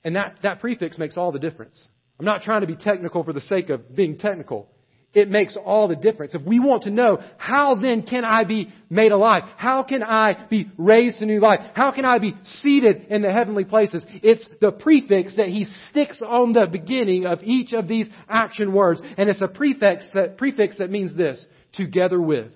And 0.03 0.15
that, 0.15 0.39
that 0.43 0.60
prefix 0.60 0.97
makes 0.97 1.17
all 1.17 1.32
the 1.32 1.39
difference. 1.39 1.88
I'm 2.19 2.25
not 2.25 2.43
trying 2.43 2.62
to 2.62 2.67
be 2.67 2.75
technical 2.75 3.23
for 3.23 3.34
the 3.34 3.41
sake 3.41 3.69
of 3.69 3.95
being 3.95 4.17
technical 4.17 4.69
it 5.13 5.30
makes 5.30 5.56
all 5.56 5.88
the 5.88 5.95
difference. 5.95 6.34
If 6.34 6.41
we 6.41 6.60
want 6.60 6.84
to 6.84 6.91
know, 6.91 7.19
how 7.38 7.76
then 7.76 8.02
can 8.04 8.26
I 8.26 8.43
be 8.45 8.73
made 8.89 9.12
alive? 9.12 9.43
How 9.58 9.84
can 9.84 10.02
I 10.02 10.47
be 10.49 10.71
raised 10.78 11.19
to 11.19 11.26
new 11.26 11.39
life? 11.39 11.60
How 11.76 11.91
can 11.91 12.04
I 12.04 12.17
be 12.17 12.36
seated 12.62 13.08
in 13.10 13.21
the 13.21 13.32
heavenly 13.32 13.63
places? 13.63 14.04
It's 14.23 14.47
the 14.60 14.71
prefix 14.71 15.36
that 15.36 15.47
he 15.47 15.67
sticks 15.89 16.19
on 16.21 16.54
the 16.54 16.67
beginning 16.71 17.26
of 17.26 17.39
each 17.43 17.73
of 17.73 17.88
these 17.88 18.10
action 18.28 18.73
words. 18.73 19.02
And 19.17 19.30
it's 19.30 19.41
a 19.41 19.47
prefix 19.47 20.06
that, 20.15 20.38
prefix 20.38 20.80
that 20.80 20.89
means 20.89 21.15
this, 21.15 21.45
together 21.73 22.19
with, 22.19 22.52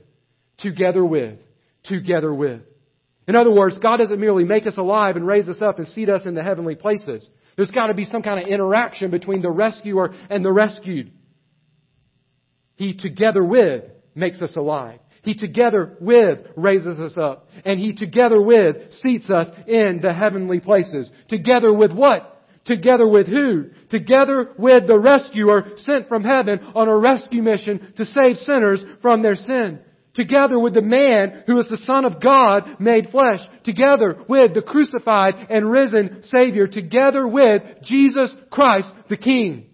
together 0.58 1.06
with, 1.06 1.38
together 1.84 2.34
with. 2.34 2.62
In 3.28 3.36
other 3.36 3.52
words, 3.52 3.78
God 3.78 3.98
doesn't 3.98 4.20
merely 4.20 4.46
make 4.46 4.66
us 4.66 4.78
alive 4.78 5.16
and 5.16 5.28
raise 5.28 5.48
us 5.48 5.62
up 5.62 5.78
and 5.78 5.88
seat 5.88 6.10
us 6.10 6.26
in 6.26 6.34
the 6.34 6.44
heavenly 6.44 6.76
places. 6.76 7.30
There's 7.56 7.72
got 7.72 7.88
to 7.88 7.94
be 7.94 8.06
some 8.06 8.24
kind 8.24 8.42
of 8.42 8.48
interaction 8.48 9.12
between 9.12 9.42
the 9.42 9.52
rescuer 9.52 10.14
and 10.30 10.46
the 10.46 10.52
rescued. 10.52 11.12
He 12.78 12.94
together 12.94 13.44
with 13.44 13.84
makes 14.16 14.42
us 14.42 14.56
alive. 14.56 15.00
He 15.24 15.36
together 15.36 15.98
with 16.00 16.40
raises 16.56 17.00
us 17.00 17.18
up. 17.18 17.50
And 17.66 17.80
He 17.80 17.94
together 17.94 18.42
with 18.42 18.94
seats 19.02 19.30
us 19.30 19.48
in 19.68 20.00
the 20.02 20.14
heavenly 20.14 20.62
places. 20.62 21.12
Together 21.28 21.74
with 21.74 21.92
what? 21.92 22.34
Together 22.66 23.08
with 23.08 23.28
who? 23.28 23.66
Together 23.90 24.54
with 24.58 24.88
the 24.88 25.00
rescuer 25.00 25.72
sent 25.78 26.08
from 26.08 26.24
heaven 26.24 26.60
on 26.76 26.88
a 26.88 26.98
rescue 26.98 27.42
mission 27.42 27.94
to 27.98 28.06
save 28.06 28.38
sinners 28.38 28.84
from 29.02 29.22
their 29.22 29.36
sin. 29.36 29.80
Together 30.14 30.58
with 30.58 30.74
the 30.74 30.82
man 30.82 31.44
who 31.46 31.60
is 31.60 31.68
the 31.68 31.78
Son 31.78 32.06
of 32.06 32.22
God 32.22 32.80
made 32.80 33.10
flesh. 33.10 33.40
Together 33.64 34.24
with 34.28 34.54
the 34.54 34.62
crucified 34.62 35.34
and 35.50 35.70
risen 35.70 36.24
Savior. 36.24 36.68
Together 36.68 37.28
with 37.28 37.62
Jesus 37.84 38.36
Christ 38.50 38.90
the 39.10 39.18
King. 39.18 39.68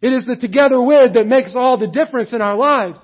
It 0.00 0.12
is 0.12 0.26
the 0.26 0.36
together 0.36 0.80
with 0.80 1.14
that 1.14 1.26
makes 1.26 1.54
all 1.56 1.76
the 1.76 1.88
difference 1.88 2.32
in 2.32 2.40
our 2.40 2.56
lives. 2.56 2.98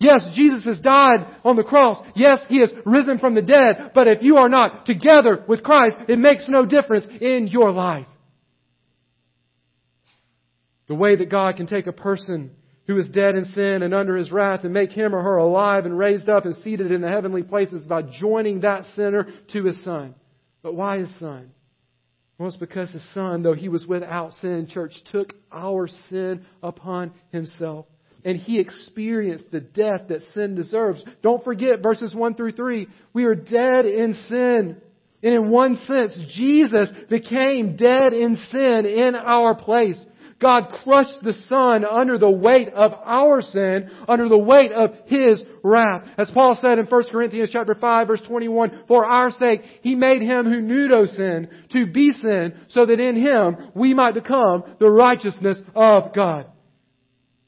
Yes, 0.00 0.28
Jesus 0.34 0.64
has 0.64 0.80
died 0.80 1.26
on 1.44 1.56
the 1.56 1.62
cross. 1.62 2.04
Yes, 2.14 2.44
He 2.48 2.60
has 2.60 2.72
risen 2.84 3.18
from 3.18 3.34
the 3.34 3.42
dead. 3.42 3.92
But 3.94 4.08
if 4.08 4.22
you 4.22 4.36
are 4.36 4.48
not 4.48 4.86
together 4.86 5.44
with 5.46 5.62
Christ, 5.62 5.96
it 6.08 6.18
makes 6.18 6.48
no 6.48 6.66
difference 6.66 7.06
in 7.20 7.46
your 7.48 7.70
life. 7.70 8.06
The 10.88 10.94
way 10.94 11.16
that 11.16 11.30
God 11.30 11.56
can 11.56 11.66
take 11.66 11.86
a 11.86 11.92
person 11.92 12.50
who 12.86 12.98
is 12.98 13.08
dead 13.08 13.36
in 13.36 13.46
sin 13.46 13.82
and 13.82 13.94
under 13.94 14.16
His 14.16 14.30
wrath 14.30 14.64
and 14.64 14.74
make 14.74 14.90
him 14.90 15.14
or 15.14 15.22
her 15.22 15.36
alive 15.38 15.86
and 15.86 15.96
raised 15.96 16.28
up 16.28 16.44
and 16.44 16.54
seated 16.56 16.92
in 16.92 17.00
the 17.00 17.08
heavenly 17.08 17.42
places 17.42 17.86
by 17.86 18.02
joining 18.02 18.60
that 18.60 18.84
sinner 18.94 19.26
to 19.52 19.64
His 19.64 19.82
Son. 19.84 20.14
But 20.62 20.74
why 20.74 20.98
His 20.98 21.18
Son? 21.18 21.53
Well, 22.38 22.48
it's 22.48 22.56
because 22.56 22.90
His 22.90 23.14
Son, 23.14 23.42
though 23.42 23.54
He 23.54 23.68
was 23.68 23.86
without 23.86 24.32
sin, 24.34 24.66
church, 24.70 24.92
took 25.12 25.32
our 25.52 25.88
sin 26.08 26.44
upon 26.62 27.12
Himself 27.30 27.86
and 28.24 28.38
he 28.38 28.58
experienced 28.58 29.50
the 29.50 29.60
death 29.60 30.08
that 30.08 30.22
sin 30.32 30.54
deserves. 30.54 31.04
Don't 31.22 31.44
forget 31.44 31.82
verses 31.82 32.14
1 32.14 32.34
through 32.34 32.52
3. 32.52 32.88
We 33.12 33.24
are 33.24 33.34
dead 33.34 33.84
in 33.84 34.14
sin. 34.28 34.80
And 35.22 35.34
in 35.34 35.50
one 35.50 35.78
sense, 35.86 36.18
Jesus 36.34 36.88
became 37.08 37.76
dead 37.76 38.12
in 38.12 38.36
sin 38.50 38.86
in 38.86 39.14
our 39.14 39.54
place. 39.54 40.04
God 40.40 40.68
crushed 40.82 41.22
the 41.22 41.32
Son 41.48 41.84
under 41.84 42.18
the 42.18 42.30
weight 42.30 42.68
of 42.68 42.92
our 43.04 43.40
sin, 43.40 43.90
under 44.08 44.28
the 44.28 44.38
weight 44.38 44.72
of 44.72 44.90
His 45.06 45.42
wrath. 45.62 46.06
As 46.18 46.30
Paul 46.32 46.58
said 46.60 46.78
in 46.78 46.86
1 46.86 47.02
Corinthians 47.10 47.50
chapter 47.52 47.74
5 47.74 48.06
verse 48.06 48.22
21, 48.26 48.84
for 48.88 49.06
our 49.06 49.30
sake, 49.30 49.62
He 49.82 49.94
made 49.94 50.22
Him 50.22 50.44
who 50.44 50.60
knew 50.60 50.88
no 50.88 51.06
sin 51.06 51.48
to 51.72 51.86
be 51.86 52.12
sin 52.12 52.54
so 52.68 52.86
that 52.86 53.00
in 53.00 53.16
Him 53.16 53.70
we 53.74 53.94
might 53.94 54.14
become 54.14 54.64
the 54.80 54.90
righteousness 54.90 55.58
of 55.74 56.14
God. 56.14 56.46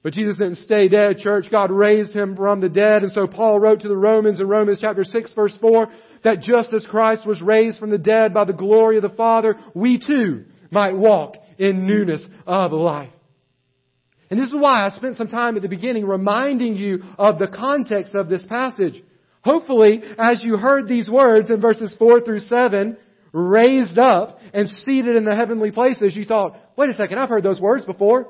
But 0.06 0.12
Jesus 0.12 0.36
didn't 0.36 0.58
stay 0.58 0.86
dead, 0.86 1.16
church. 1.16 1.46
God 1.50 1.72
raised 1.72 2.12
him 2.12 2.36
from 2.36 2.60
the 2.60 2.68
dead. 2.68 3.02
And 3.02 3.10
so 3.10 3.26
Paul 3.26 3.58
wrote 3.58 3.80
to 3.80 3.88
the 3.88 3.96
Romans 3.96 4.38
in 4.38 4.46
Romans 4.46 4.78
chapter 4.80 5.02
6 5.02 5.34
verse 5.34 5.58
4 5.60 5.88
that 6.22 6.42
just 6.42 6.72
as 6.72 6.86
Christ 6.88 7.26
was 7.26 7.42
raised 7.42 7.80
from 7.80 7.90
the 7.90 7.98
dead 7.98 8.32
by 8.32 8.44
the 8.44 8.52
glory 8.52 8.98
of 8.98 9.02
the 9.02 9.08
Father, 9.08 9.56
we 9.74 9.98
too 9.98 10.44
might 10.70 10.96
walk 10.96 11.34
in 11.58 11.86
newness 11.86 12.24
of 12.46 12.72
life. 12.72 13.10
And 14.30 14.40
this 14.40 14.48
is 14.48 14.54
why 14.54 14.86
I 14.86 14.90
spent 14.90 15.16
some 15.16 15.28
time 15.28 15.56
at 15.56 15.62
the 15.62 15.68
beginning 15.68 16.04
reminding 16.04 16.76
you 16.76 17.02
of 17.18 17.38
the 17.38 17.46
context 17.46 18.14
of 18.14 18.28
this 18.28 18.44
passage. 18.46 19.02
Hopefully, 19.42 20.02
as 20.18 20.42
you 20.42 20.56
heard 20.56 20.88
these 20.88 21.08
words 21.08 21.50
in 21.50 21.60
verses 21.60 21.94
4 21.98 22.22
through 22.22 22.40
7, 22.40 22.96
raised 23.32 23.98
up 23.98 24.40
and 24.52 24.68
seated 24.82 25.14
in 25.14 25.24
the 25.24 25.36
heavenly 25.36 25.70
places, 25.70 26.16
you 26.16 26.24
thought, 26.24 26.56
wait 26.76 26.90
a 26.90 26.94
second, 26.94 27.18
I've 27.18 27.28
heard 27.28 27.44
those 27.44 27.60
words 27.60 27.84
before. 27.84 28.26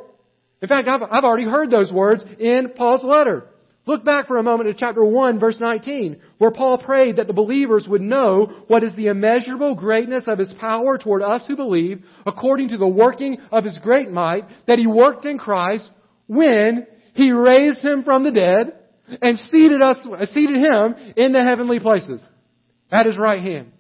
In 0.61 0.69
fact, 0.69 0.89
I've, 0.89 1.03
I've 1.03 1.25
already 1.25 1.49
heard 1.49 1.71
those 1.71 1.93
words 1.93 2.25
in 2.39 2.73
Paul's 2.77 3.05
letter. 3.05 3.47
Look 3.87 4.05
back 4.05 4.27
for 4.27 4.37
a 4.37 4.43
moment 4.43 4.69
at 4.69 4.79
chapter 4.79 5.05
1 5.05 5.39
verse 5.39 5.61
19, 5.61 6.17
where 6.39 6.51
Paul 6.51 6.79
prayed 6.79 7.17
that 7.17 7.29
the 7.29 7.33
believers 7.33 7.87
would 7.89 8.03
know 8.03 8.65
what 8.67 8.83
is 8.83 8.95
the 8.97 9.07
immeasurable 9.07 9.77
greatness 9.77 10.25
of 10.27 10.41
his 10.41 10.53
power 10.55 10.99
toward 10.99 11.23
us 11.23 11.47
who 11.47 11.55
believe, 11.55 12.03
according 12.27 12.71
to 12.71 12.79
the 12.79 12.87
working 12.87 13.39
of 13.53 13.65
his 13.65 13.79
great 13.79 14.11
might, 14.11 14.45
that 14.67 14.81
he 14.81 14.89
worked 14.89 15.25
in 15.25 15.39
Christ 15.39 15.89
when 16.27 16.87
he 17.15 17.31
raised 17.31 17.79
him 17.79 18.03
from 18.03 18.25
the 18.25 18.33
dead 18.33 18.73
and 19.23 19.39
seated 19.39 19.81
us, 19.81 19.99
seated 20.33 20.57
him 20.57 20.95
in 21.17 21.33
the 21.33 21.45
heavenly 21.45 21.79
places 21.79 22.27
at 22.91 23.07
his 23.07 23.17
right 23.17 23.41
hand. 23.41 23.71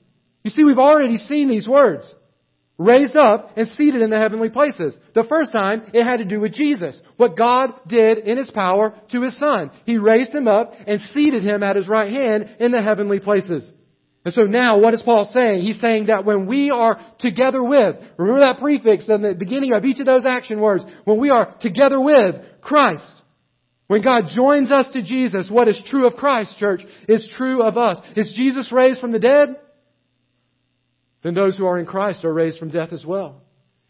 You 0.44 0.50
see, 0.50 0.62
we've 0.62 0.78
already 0.78 1.16
seen 1.16 1.48
these 1.48 1.66
words 1.66 2.14
raised 2.78 3.16
up 3.16 3.52
and 3.56 3.68
seated 3.68 4.02
in 4.02 4.10
the 4.10 4.18
heavenly 4.18 4.50
places. 4.50 4.96
The 5.14 5.24
first 5.24 5.52
time, 5.52 5.84
it 5.94 6.04
had 6.04 6.18
to 6.18 6.24
do 6.24 6.40
with 6.40 6.52
Jesus. 6.52 7.00
What 7.16 7.36
God 7.36 7.70
did 7.86 8.18
in 8.18 8.36
His 8.36 8.50
power 8.50 8.94
to 9.12 9.22
His 9.22 9.38
Son. 9.38 9.70
He 9.84 9.96
raised 9.96 10.34
Him 10.34 10.46
up 10.46 10.72
and 10.86 11.00
seated 11.14 11.42
Him 11.42 11.62
at 11.62 11.76
His 11.76 11.88
right 11.88 12.10
hand 12.10 12.56
in 12.60 12.72
the 12.72 12.82
heavenly 12.82 13.20
places. 13.20 13.70
And 14.24 14.34
so 14.34 14.42
now, 14.42 14.78
what 14.78 14.92
is 14.92 15.02
Paul 15.02 15.30
saying? 15.32 15.62
He's 15.62 15.80
saying 15.80 16.06
that 16.06 16.24
when 16.24 16.46
we 16.46 16.70
are 16.70 17.00
together 17.20 17.62
with, 17.62 17.96
remember 18.16 18.40
that 18.40 18.58
prefix 18.58 19.08
in 19.08 19.22
the 19.22 19.34
beginning 19.34 19.72
of 19.72 19.84
each 19.84 20.00
of 20.00 20.06
those 20.06 20.26
action 20.26 20.60
words, 20.60 20.84
when 21.04 21.18
we 21.18 21.30
are 21.30 21.54
together 21.60 22.00
with 22.00 22.34
Christ, 22.60 23.08
when 23.86 24.02
God 24.02 24.24
joins 24.34 24.72
us 24.72 24.88
to 24.94 25.02
Jesus, 25.02 25.48
what 25.48 25.68
is 25.68 25.80
true 25.88 26.08
of 26.08 26.14
Christ, 26.14 26.58
church, 26.58 26.80
is 27.08 27.32
true 27.36 27.62
of 27.62 27.78
us. 27.78 27.98
Is 28.16 28.34
Jesus 28.36 28.72
raised 28.72 29.00
from 29.00 29.12
the 29.12 29.20
dead? 29.20 29.60
Then 31.26 31.34
those 31.34 31.56
who 31.56 31.66
are 31.66 31.76
in 31.76 31.86
Christ 31.86 32.24
are 32.24 32.32
raised 32.32 32.60
from 32.60 32.70
death 32.70 32.92
as 32.92 33.04
well. 33.04 33.42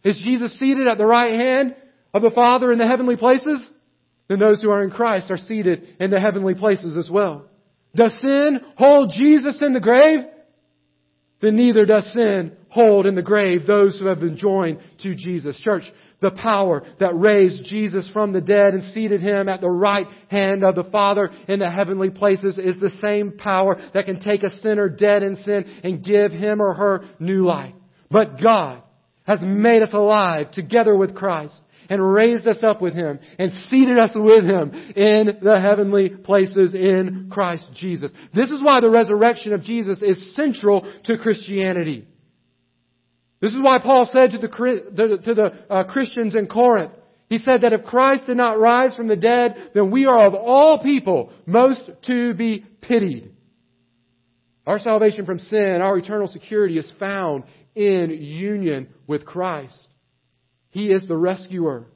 Is 0.03 0.23
Jesus 0.25 0.59
seated 0.59 0.87
at 0.87 0.97
the 0.97 1.05
right 1.05 1.35
hand 1.35 1.77
of 2.15 2.23
the 2.23 2.31
Father 2.31 2.73
in 2.73 2.79
the 2.79 2.87
heavenly 2.87 3.17
places? 3.17 3.69
Then 4.27 4.39
those 4.39 4.63
who 4.63 4.71
are 4.71 4.83
in 4.83 4.91
Christ 4.91 5.31
are 5.31 5.37
seated 5.37 5.87
in 6.01 6.11
the 6.11 6.19
heavenly 6.19 6.55
places 6.55 6.97
as 6.97 7.11
well. 7.11 7.45
Does 7.95 8.19
sin 8.23 8.61
hold 8.79 9.13
Jesus 9.15 9.61
in 9.61 9.75
the 9.75 9.81
grave? 9.81 10.21
Then 11.41 11.57
neither 11.57 11.85
does 11.85 12.11
sin 12.13 12.53
hold 12.71 13.07
in 13.07 13.15
the 13.15 13.23
grave 13.23 13.67
those 13.67 13.99
who 13.99 14.07
have 14.07 14.21
been 14.21 14.39
joined 14.39 14.79
to 15.03 15.15
Jesus. 15.15 15.61
Church, 15.61 15.83
the 16.21 16.31
power 16.31 16.83
that 16.99 17.19
raised 17.19 17.65
Jesus 17.67 18.09
from 18.13 18.33
the 18.33 18.41
dead 18.41 18.73
and 18.73 18.93
seated 18.95 19.21
him 19.21 19.49
at 19.49 19.61
the 19.61 19.71
right 19.71 20.07
hand 20.31 20.65
of 20.65 20.75
the 20.75 20.85
Father 20.85 21.31
in 21.47 21.59
the 21.59 21.71
heavenly 21.71 22.09
places 22.09 22.59
is 22.59 22.81
the 22.81 22.97
same 23.03 23.33
power 23.33 23.77
that 23.93 24.07
can 24.07 24.21
take 24.21 24.43
a 24.43 24.59
sinner 24.61 24.89
dead 24.89 25.23
in 25.23 25.37
sin 25.37 25.65
and 25.85 26.05
give 26.05 26.33
him 26.33 26.63
or 26.63 26.73
her 26.73 27.05
new 27.19 27.45
life. 27.47 27.75
But 28.11 28.41
God 28.41 28.83
has 29.27 29.41
made 29.43 29.83
us 29.83 29.93
alive 29.93 30.53
together 30.53 30.97
with 30.97 31.15
Christ 31.15 31.55
and 31.89 32.13
raised 32.13 32.47
us 32.47 32.63
up 32.63 32.81
with 32.81 32.95
Him 32.95 33.19
and 33.39 33.53
seated 33.71 33.99
us 33.99 34.11
with 34.15 34.45
Him 34.45 34.73
in 34.95 35.39
the 35.43 35.61
heavenly 35.61 36.09
places 36.09 36.75
in 36.75 37.29
Christ 37.31 37.67
Jesus. 37.75 38.13
This 38.35 38.51
is 38.51 38.63
why 38.63 38.81
the 38.81 38.91
resurrection 38.91 39.53
of 39.53 39.63
Jesus 39.63 40.03
is 40.03 40.35
central 40.35 40.91
to 41.05 41.19
Christianity. 41.19 42.07
This 43.41 43.53
is 43.53 43.61
why 43.61 43.79
Paul 43.83 44.09
said 44.13 44.31
to 44.31 44.39
the, 44.39 45.21
to 45.25 45.35
the 45.35 45.53
uh, 45.71 45.85
Christians 45.85 46.35
in 46.35 46.47
Corinth, 46.47 46.93
he 47.29 47.39
said 47.39 47.63
that 47.63 47.73
if 47.73 47.85
Christ 47.85 48.27
did 48.27 48.37
not 48.37 48.59
rise 48.59 48.95
from 48.95 49.09
the 49.09 49.17
dead, 49.17 49.71
then 49.75 49.91
we 49.91 50.07
are 50.07 50.27
of 50.27 50.35
all 50.35 50.83
people 50.83 51.33
most 51.45 51.83
to 52.07 52.35
be 52.35 52.65
pitied. 52.81 53.33
Our 54.67 54.79
salvation 54.79 55.27
from 55.27 55.39
sin, 55.39 55.81
our 55.81 55.99
eternal 55.99 56.29
security 56.29 56.79
is 56.79 56.91
found 56.99 57.45
in 57.75 58.11
union 58.11 58.89
with 59.07 59.25
Christ. 59.25 59.89
He 60.77 60.93
is 60.93 61.07
the 61.09 61.17
rescuer. 61.17 61.87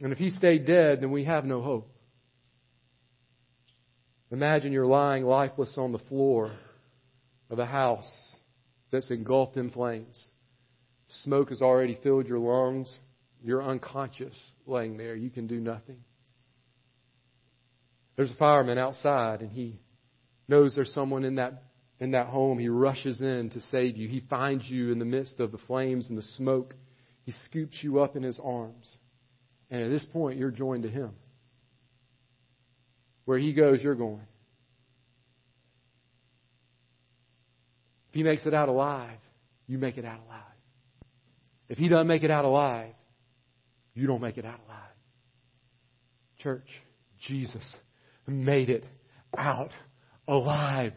And 0.00 0.10
if 0.10 0.16
he 0.16 0.30
stayed 0.30 0.64
dead, 0.64 1.02
then 1.02 1.10
we 1.10 1.24
have 1.24 1.44
no 1.44 1.60
hope. 1.60 1.94
Imagine 4.30 4.72
you're 4.72 4.86
lying 4.86 5.24
lifeless 5.24 5.74
on 5.76 5.92
the 5.92 5.98
floor 5.98 6.50
of 7.50 7.58
a 7.58 7.66
house 7.66 8.10
that's 8.90 9.10
engulfed 9.10 9.58
in 9.58 9.68
flames. 9.68 10.30
Smoke 11.24 11.50
has 11.50 11.60
already 11.60 11.98
filled 12.02 12.26
your 12.26 12.38
lungs. 12.38 12.98
You're 13.42 13.62
unconscious 13.62 14.34
laying 14.64 14.96
there. 14.96 15.14
You 15.14 15.28
can 15.28 15.46
do 15.46 15.60
nothing. 15.60 15.98
There's 18.16 18.30
a 18.30 18.36
fireman 18.36 18.78
outside, 18.78 19.42
and 19.42 19.52
he 19.52 19.78
knows 20.48 20.74
there's 20.74 20.94
someone 20.94 21.26
in 21.26 21.34
that 21.34 21.64
in 22.04 22.12
that 22.12 22.28
home. 22.28 22.58
He 22.58 22.68
rushes 22.68 23.20
in 23.20 23.50
to 23.50 23.60
save 23.72 23.96
you. 23.96 24.08
He 24.08 24.20
finds 24.30 24.68
you 24.68 24.92
in 24.92 24.98
the 24.98 25.04
midst 25.04 25.40
of 25.40 25.50
the 25.50 25.58
flames 25.58 26.08
and 26.08 26.16
the 26.16 26.22
smoke. 26.36 26.74
He 27.24 27.32
scoops 27.46 27.82
you 27.82 28.00
up 28.00 28.14
in 28.14 28.22
his 28.22 28.38
arms. 28.42 28.96
And 29.70 29.82
at 29.82 29.88
this 29.88 30.04
point, 30.12 30.38
you're 30.38 30.50
joined 30.50 30.84
to 30.84 30.90
him. 30.90 31.10
Where 33.24 33.38
he 33.38 33.54
goes, 33.54 33.82
you're 33.82 33.94
going. 33.94 34.26
If 38.10 38.14
he 38.14 38.22
makes 38.22 38.46
it 38.46 38.54
out 38.54 38.68
alive, 38.68 39.18
you 39.66 39.78
make 39.78 39.96
it 39.96 40.04
out 40.04 40.20
alive. 40.26 40.42
If 41.68 41.78
he 41.78 41.88
doesn't 41.88 42.06
make 42.06 42.22
it 42.22 42.30
out 42.30 42.44
alive, 42.44 42.94
you 43.94 44.06
don't 44.06 44.20
make 44.20 44.36
it 44.36 44.44
out 44.44 44.60
alive. 44.66 44.80
Church, 46.38 46.68
Jesus 47.26 47.64
made 48.26 48.68
it 48.68 48.84
out 49.36 49.70
alive. 50.28 50.92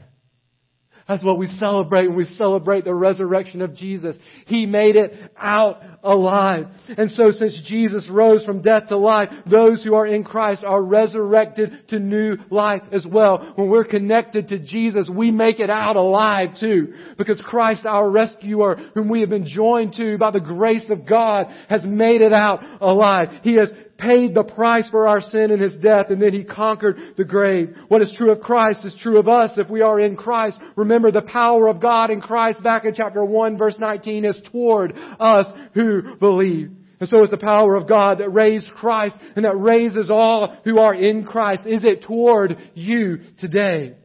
That's 1.07 1.23
what 1.23 1.37
we 1.37 1.47
celebrate 1.47 2.07
when 2.07 2.17
we 2.17 2.25
celebrate 2.25 2.83
the 2.83 2.93
resurrection 2.93 3.61
of 3.61 3.75
Jesus. 3.75 4.17
He 4.45 4.65
made 4.65 4.97
it 4.97 5.13
out 5.37 5.81
alive. 6.03 6.65
And 6.97 7.09
so 7.11 7.31
since 7.31 7.61
Jesus 7.67 8.09
rose 8.11 8.43
from 8.43 8.61
death 8.61 8.89
to 8.89 8.97
life, 8.97 9.29
those 9.49 9.83
who 9.83 9.95
are 9.95 10.05
in 10.05 10.25
Christ 10.25 10.63
are 10.65 10.83
resurrected 10.83 11.87
to 11.89 11.99
new 11.99 12.35
life 12.49 12.81
as 12.91 13.05
well. 13.09 13.53
When 13.55 13.69
we're 13.69 13.85
connected 13.85 14.49
to 14.49 14.59
Jesus, 14.59 15.09
we 15.09 15.31
make 15.31 15.61
it 15.61 15.69
out 15.69 15.95
alive 15.95 16.49
too. 16.59 16.93
Because 17.17 17.41
Christ, 17.41 17.85
our 17.85 18.09
rescuer, 18.09 18.75
whom 18.93 19.07
we 19.07 19.21
have 19.21 19.29
been 19.29 19.47
joined 19.47 19.93
to 19.93 20.17
by 20.17 20.31
the 20.31 20.41
grace 20.41 20.89
of 20.89 21.07
God, 21.07 21.47
has 21.69 21.85
made 21.85 22.19
it 22.19 22.33
out 22.33 22.59
alive. 22.81 23.29
He 23.43 23.55
has 23.55 23.71
paid 23.97 24.33
the 24.33 24.43
price 24.43 24.89
for 24.89 25.07
our 25.07 25.21
sin 25.21 25.51
in 25.51 25.59
His 25.59 25.75
death 25.77 26.07
and 26.09 26.21
then 26.21 26.33
He 26.33 26.43
conquered 26.43 26.97
the 27.17 27.25
grave. 27.25 27.75
What 27.87 28.01
is 28.01 28.13
true 28.17 28.31
of 28.31 28.41
Christ 28.41 28.85
is 28.85 28.95
true 29.01 29.17
of 29.17 29.27
us 29.27 29.57
if 29.57 29.69
we 29.69 29.81
are 29.81 29.99
in 29.99 30.15
Christ. 30.15 30.59
Remember 30.75 31.11
the 31.11 31.21
power 31.21 31.67
of 31.67 31.81
God 31.81 32.09
in 32.09 32.21
Christ 32.21 32.63
back 32.63 32.85
in 32.85 32.93
chapter 32.93 33.23
1 33.23 33.57
verse 33.57 33.77
19 33.79 34.25
is 34.25 34.37
toward 34.51 34.93
us 35.19 35.45
who 35.73 36.15
believe. 36.17 36.71
And 36.99 37.09
so 37.09 37.23
is 37.23 37.29
the 37.29 37.37
power 37.37 37.75
of 37.75 37.87
God 37.87 38.19
that 38.19 38.29
raised 38.29 38.71
Christ 38.71 39.15
and 39.35 39.45
that 39.45 39.55
raises 39.55 40.09
all 40.09 40.57
who 40.63 40.79
are 40.79 40.95
in 40.95 41.25
Christ. 41.25 41.63
Is 41.65 41.83
it 41.83 42.03
toward 42.03 42.57
you 42.73 43.19
today? 43.39 43.95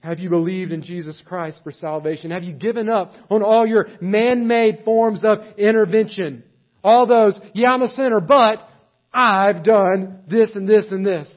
Have 0.00 0.18
you 0.20 0.30
believed 0.30 0.72
in 0.72 0.82
Jesus 0.82 1.20
Christ 1.24 1.60
for 1.62 1.72
salvation? 1.72 2.30
Have 2.30 2.44
you 2.44 2.54
given 2.54 2.88
up 2.88 3.12
on 3.30 3.42
all 3.42 3.66
your 3.66 3.88
man-made 4.00 4.82
forms 4.84 5.24
of 5.24 5.38
intervention? 5.56 6.44
All 6.82 7.06
those, 7.06 7.38
yeah, 7.54 7.70
I'm 7.70 7.82
a 7.82 7.88
sinner, 7.88 8.20
but 8.20 8.67
I've 9.12 9.64
done 9.64 10.20
this 10.28 10.50
and 10.54 10.68
this 10.68 10.86
and 10.90 11.04
this. 11.04 11.28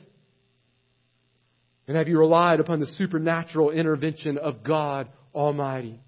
And 1.87 1.97
have 1.97 2.07
you 2.07 2.19
relied 2.19 2.59
upon 2.59 2.79
the 2.79 2.85
supernatural 2.85 3.71
intervention 3.71 4.37
of 4.37 4.63
God 4.63 5.09
Almighty? 5.33 5.99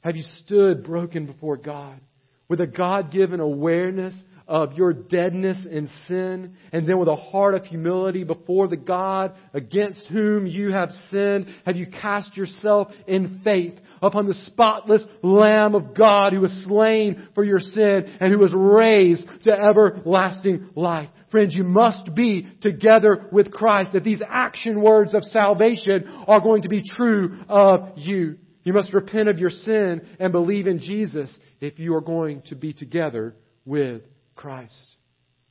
Have 0.00 0.16
you 0.16 0.24
stood 0.44 0.84
broken 0.84 1.26
before 1.26 1.56
God 1.56 2.00
with 2.48 2.60
a 2.60 2.66
God 2.66 3.10
given 3.10 3.40
awareness 3.40 4.14
of 4.48 4.74
your 4.74 4.92
deadness 4.92 5.58
in 5.68 5.90
sin, 6.06 6.56
and 6.72 6.88
then 6.88 6.98
with 6.98 7.08
a 7.08 7.16
heart 7.16 7.54
of 7.54 7.64
humility 7.64 8.22
before 8.22 8.68
the 8.68 8.76
God 8.76 9.34
against 9.52 10.06
whom 10.06 10.46
you 10.46 10.70
have 10.70 10.90
sinned, 11.10 11.48
have 11.64 11.76
you 11.76 11.86
cast 12.00 12.36
yourself 12.36 12.88
in 13.08 13.40
faith 13.42 13.74
upon 14.02 14.26
the 14.26 14.34
spotless 14.46 15.02
Lamb 15.22 15.74
of 15.74 15.94
God 15.94 16.32
who 16.32 16.40
was 16.40 16.64
slain 16.64 17.28
for 17.34 17.44
your 17.44 17.60
sin 17.60 18.16
and 18.20 18.32
who 18.32 18.38
was 18.38 18.54
raised 18.54 19.26
to 19.44 19.52
everlasting 19.52 20.70
life. 20.74 21.08
Friends, 21.30 21.54
you 21.54 21.64
must 21.64 22.14
be 22.14 22.46
together 22.60 23.26
with 23.32 23.50
Christ 23.50 23.92
that 23.92 24.04
these 24.04 24.22
action 24.28 24.80
words 24.80 25.14
of 25.14 25.22
salvation 25.24 26.04
are 26.26 26.40
going 26.40 26.62
to 26.62 26.68
be 26.68 26.82
true 26.96 27.38
of 27.48 27.92
you. 27.96 28.36
You 28.64 28.72
must 28.72 28.92
repent 28.92 29.28
of 29.28 29.38
your 29.38 29.50
sin 29.50 30.02
and 30.18 30.32
believe 30.32 30.66
in 30.66 30.80
Jesus 30.80 31.32
if 31.60 31.78
you 31.78 31.94
are 31.94 32.00
going 32.00 32.42
to 32.48 32.56
be 32.56 32.72
together 32.72 33.36
with 33.64 34.02
Christ. 34.34 34.95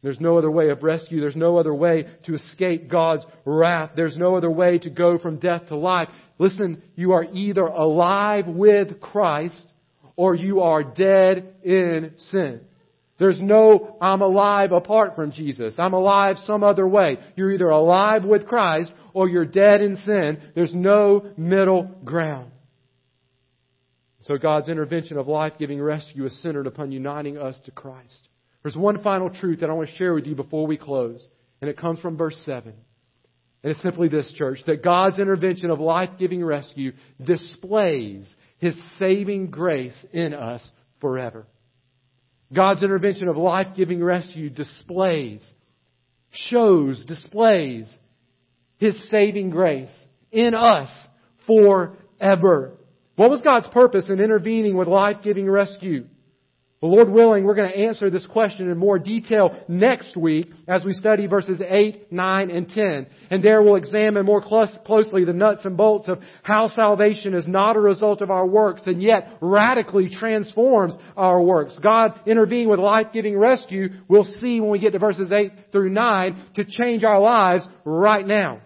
There's 0.05 0.19
no 0.19 0.37
other 0.37 0.51
way 0.51 0.69
of 0.69 0.83
rescue. 0.83 1.19
There's 1.19 1.35
no 1.35 1.57
other 1.57 1.73
way 1.73 2.05
to 2.25 2.35
escape 2.35 2.91
God's 2.91 3.25
wrath. 3.43 3.93
There's 3.95 4.15
no 4.15 4.35
other 4.35 4.51
way 4.51 4.77
to 4.77 4.91
go 4.91 5.17
from 5.17 5.39
death 5.39 5.69
to 5.69 5.75
life. 5.75 6.09
Listen, 6.37 6.83
you 6.93 7.13
are 7.13 7.25
either 7.33 7.63
alive 7.63 8.45
with 8.45 9.01
Christ 9.01 9.65
or 10.15 10.35
you 10.35 10.61
are 10.61 10.83
dead 10.83 11.55
in 11.63 12.11
sin. 12.17 12.61
There's 13.17 13.41
no, 13.41 13.97
I'm 13.99 14.21
alive 14.21 14.73
apart 14.73 15.15
from 15.15 15.31
Jesus. 15.31 15.73
I'm 15.79 15.93
alive 15.93 16.35
some 16.45 16.63
other 16.63 16.87
way. 16.87 17.17
You're 17.35 17.53
either 17.53 17.69
alive 17.69 18.25
with 18.25 18.45
Christ 18.45 18.93
or 19.15 19.27
you're 19.27 19.43
dead 19.43 19.81
in 19.81 19.95
sin. 19.95 20.37
There's 20.53 20.75
no 20.75 21.31
middle 21.35 21.81
ground. 22.03 22.51
So 24.21 24.37
God's 24.37 24.69
intervention 24.69 25.17
of 25.17 25.27
life-giving 25.27 25.81
rescue 25.81 26.27
is 26.27 26.43
centered 26.43 26.67
upon 26.67 26.91
uniting 26.91 27.39
us 27.39 27.59
to 27.65 27.71
Christ. 27.71 28.29
There's 28.65 28.75
one 28.75 29.03
final 29.03 29.29
truth 29.29 29.59
that 29.59 29.69
I 29.69 29.73
want 29.73 29.89
to 29.89 29.95
share 29.95 30.15
with 30.15 30.25
you 30.25 30.33
before 30.33 30.65
we 30.65 30.75
close, 30.75 31.23
and 31.61 31.69
it 31.69 31.77
comes 31.77 31.99
from 31.99 32.17
verse 32.17 32.35
7. 32.45 32.73
And 33.61 33.71
it's 33.71 33.79
simply 33.83 34.07
this, 34.07 34.33
church, 34.35 34.57
that 34.65 34.83
God's 34.83 35.19
intervention 35.19 35.69
of 35.69 35.79
life-giving 35.79 36.43
rescue 36.43 36.93
displays 37.23 38.27
His 38.57 38.75
saving 38.97 39.51
grace 39.51 39.93
in 40.11 40.33
us 40.33 40.67
forever. 40.99 41.45
God's 42.51 42.81
intervention 42.81 43.27
of 43.27 43.37
life-giving 43.37 44.03
rescue 44.03 44.49
displays, 44.49 45.47
shows, 46.31 47.05
displays 47.05 47.87
His 48.77 48.99
saving 49.11 49.51
grace 49.51 49.95
in 50.31 50.55
us 50.55 50.89
forever. 51.45 52.79
What 53.15 53.29
was 53.29 53.41
God's 53.41 53.67
purpose 53.67 54.05
in 54.09 54.19
intervening 54.19 54.75
with 54.75 54.87
life-giving 54.87 55.47
rescue? 55.47 56.07
Well, 56.81 56.91
Lord 56.91 57.09
willing, 57.09 57.45
we're 57.45 57.55
going 57.55 57.71
to 57.71 57.77
answer 57.77 58.09
this 58.09 58.27
question 58.27 58.69
in 58.69 58.77
more 58.77 58.99
detail 58.99 59.57
next 59.69 60.17
week 60.17 60.47
as 60.67 60.83
we 60.83 60.91
study 60.91 61.25
verses 61.25 61.61
8, 61.65 62.11
9, 62.11 62.51
and 62.51 62.67
10. 62.67 63.07
And 63.31 63.41
there 63.41 63.61
we'll 63.63 63.77
examine 63.77 64.25
more 64.25 64.41
closely 64.41 65.23
the 65.23 65.31
nuts 65.31 65.63
and 65.63 65.77
bolts 65.77 66.09
of 66.09 66.19
how 66.43 66.67
salvation 66.67 67.33
is 67.33 67.47
not 67.47 67.77
a 67.77 67.79
result 67.79 68.21
of 68.21 68.29
our 68.29 68.45
works 68.45 68.81
and 68.87 69.01
yet 69.01 69.37
radically 69.39 70.09
transforms 70.09 70.97
our 71.15 71.41
works. 71.41 71.79
God 71.81 72.19
intervening 72.27 72.69
with 72.69 72.79
life-giving 72.79 73.37
rescue, 73.37 73.87
we'll 74.09 74.25
see 74.25 74.59
when 74.59 74.69
we 74.69 74.79
get 74.79 74.91
to 74.91 74.99
verses 74.99 75.31
8 75.31 75.53
through 75.71 75.91
9, 75.91 76.45
to 76.55 76.65
change 76.65 77.05
our 77.05 77.21
lives 77.21 77.65
right 77.85 78.27
now. 78.27 78.61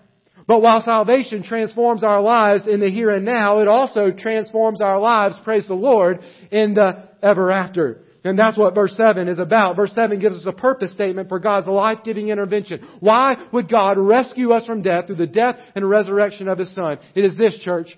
But 0.49 0.63
while 0.63 0.81
salvation 0.81 1.43
transforms 1.43 2.03
our 2.03 2.23
lives 2.23 2.65
in 2.65 2.79
the 2.79 2.89
here 2.89 3.11
and 3.11 3.23
now, 3.23 3.59
it 3.59 3.67
also 3.67 4.09
transforms 4.09 4.81
our 4.81 4.99
lives, 4.99 5.35
praise 5.43 5.67
the 5.67 5.75
Lord, 5.75 6.21
in 6.49 6.73
the 6.73 7.03
ever 7.21 7.51
after. 7.51 8.01
And 8.23 8.37
that's 8.37 8.57
what 8.57 8.73
verse 8.73 8.97
7 8.97 9.27
is 9.27 9.37
about. 9.37 9.75
Verse 9.75 9.93
7 9.93 10.19
gives 10.19 10.35
us 10.37 10.47
a 10.47 10.51
purpose 10.51 10.89
statement 10.89 11.29
for 11.29 11.37
God's 11.37 11.67
life-giving 11.67 12.29
intervention. 12.29 12.83
Why 12.99 13.35
would 13.53 13.69
God 13.69 13.99
rescue 13.99 14.51
us 14.51 14.65
from 14.65 14.81
death 14.81 15.05
through 15.05 15.17
the 15.17 15.27
death 15.27 15.57
and 15.75 15.87
resurrection 15.87 16.47
of 16.47 16.57
His 16.57 16.73
Son? 16.73 16.97
It 17.13 17.25
is 17.25 17.37
this, 17.37 17.61
church, 17.63 17.95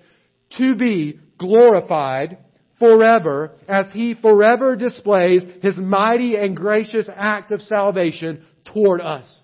to 0.58 0.74
be 0.74 1.20
glorified 1.38 2.36
forever 2.78 3.52
as 3.66 3.86
He 3.94 4.12
forever 4.12 4.76
displays 4.76 5.42
His 5.62 5.78
mighty 5.78 6.36
and 6.36 6.54
gracious 6.54 7.08
act 7.16 7.50
of 7.50 7.62
salvation 7.62 8.44
toward 8.66 9.00
us. 9.00 9.40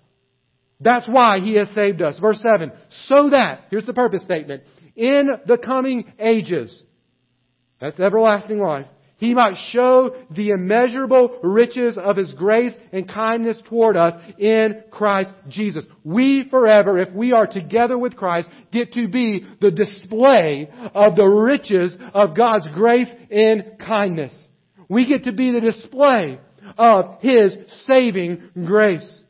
That's 0.79 1.07
why 1.07 1.39
He 1.39 1.55
has 1.55 1.69
saved 1.75 2.01
us. 2.01 2.17
Verse 2.19 2.39
7. 2.41 2.71
So 3.07 3.31
that, 3.31 3.65
here's 3.69 3.85
the 3.85 3.93
purpose 3.93 4.23
statement, 4.23 4.63
in 4.95 5.29
the 5.45 5.57
coming 5.57 6.11
ages, 6.19 6.83
that's 7.81 7.99
everlasting 7.99 8.59
life, 8.59 8.85
He 9.17 9.33
might 9.33 9.55
show 9.71 10.15
the 10.31 10.49
immeasurable 10.51 11.39
riches 11.43 11.97
of 11.97 12.15
His 12.15 12.33
grace 12.33 12.73
and 12.93 13.09
kindness 13.09 13.61
toward 13.67 13.97
us 13.97 14.13
in 14.37 14.83
Christ 14.89 15.29
Jesus. 15.49 15.85
We 16.05 16.47
forever, 16.49 16.97
if 16.97 17.13
we 17.13 17.33
are 17.33 17.47
together 17.47 17.97
with 17.97 18.15
Christ, 18.15 18.47
get 18.71 18.93
to 18.93 19.09
be 19.09 19.45
the 19.59 19.71
display 19.71 20.69
of 20.95 21.15
the 21.15 21.25
riches 21.25 21.95
of 22.13 22.37
God's 22.37 22.69
grace 22.73 23.09
and 23.29 23.77
kindness. 23.85 24.33
We 24.87 25.05
get 25.05 25.25
to 25.25 25.33
be 25.33 25.51
the 25.51 25.61
display 25.61 26.39
of 26.77 27.17
His 27.21 27.55
saving 27.85 28.49
grace. 28.65 29.23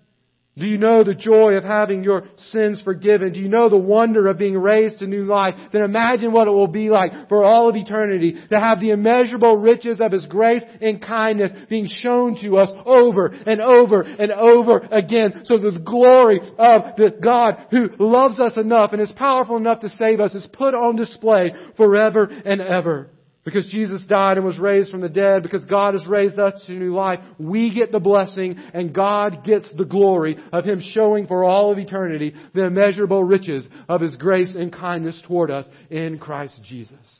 Do 0.57 0.65
you 0.65 0.77
know 0.77 1.03
the 1.03 1.13
joy 1.13 1.53
of 1.53 1.63
having 1.63 2.03
your 2.03 2.23
sins 2.51 2.81
forgiven? 2.83 3.31
Do 3.31 3.39
you 3.39 3.47
know 3.47 3.69
the 3.69 3.77
wonder 3.77 4.27
of 4.27 4.37
being 4.37 4.57
raised 4.57 4.99
to 4.99 5.07
new 5.07 5.23
life? 5.23 5.55
Then 5.71 5.83
imagine 5.83 6.33
what 6.33 6.47
it 6.47 6.51
will 6.51 6.67
be 6.67 6.89
like 6.89 7.29
for 7.29 7.45
all 7.45 7.69
of 7.69 7.77
eternity 7.77 8.35
to 8.49 8.59
have 8.59 8.81
the 8.81 8.89
immeasurable 8.89 9.55
riches 9.55 10.01
of 10.01 10.11
His 10.11 10.25
grace 10.25 10.63
and 10.81 11.01
kindness 11.01 11.51
being 11.69 11.87
shown 11.87 12.35
to 12.41 12.57
us 12.57 12.69
over 12.85 13.27
and 13.27 13.61
over 13.61 14.01
and 14.01 14.31
over 14.33 14.79
again. 14.91 15.43
So 15.45 15.57
the 15.57 15.79
glory 15.79 16.41
of 16.57 16.95
the 16.97 17.11
God 17.23 17.67
who 17.71 17.89
loves 17.97 18.41
us 18.41 18.57
enough 18.57 18.91
and 18.91 19.01
is 19.01 19.13
powerful 19.13 19.55
enough 19.55 19.79
to 19.81 19.89
save 19.89 20.19
us 20.19 20.35
is 20.35 20.47
put 20.51 20.73
on 20.73 20.97
display 20.97 21.53
forever 21.77 22.25
and 22.25 22.59
ever. 22.59 23.11
Because 23.49 23.67
Jesus 23.71 24.03
died 24.05 24.37
and 24.37 24.45
was 24.45 24.59
raised 24.59 24.91
from 24.91 25.01
the 25.01 25.09
dead, 25.09 25.41
because 25.41 25.65
God 25.65 25.95
has 25.95 26.05
raised 26.05 26.37
us 26.37 26.63
to 26.67 26.71
new 26.71 26.93
life, 26.93 27.19
we 27.39 27.73
get 27.73 27.91
the 27.91 27.99
blessing 27.99 28.57
and 28.75 28.93
God 28.93 29.43
gets 29.43 29.65
the 29.75 29.85
glory 29.85 30.37
of 30.53 30.65
Him 30.65 30.79
showing 30.79 31.25
for 31.25 31.43
all 31.43 31.71
of 31.71 31.79
eternity 31.79 32.35
the 32.53 32.65
immeasurable 32.65 33.23
riches 33.23 33.67
of 33.87 34.01
His 34.01 34.15
grace 34.15 34.55
and 34.55 34.71
kindness 34.71 35.19
toward 35.25 35.49
us 35.49 35.65
in 35.89 36.19
Christ 36.19 36.61
Jesus. 36.63 37.19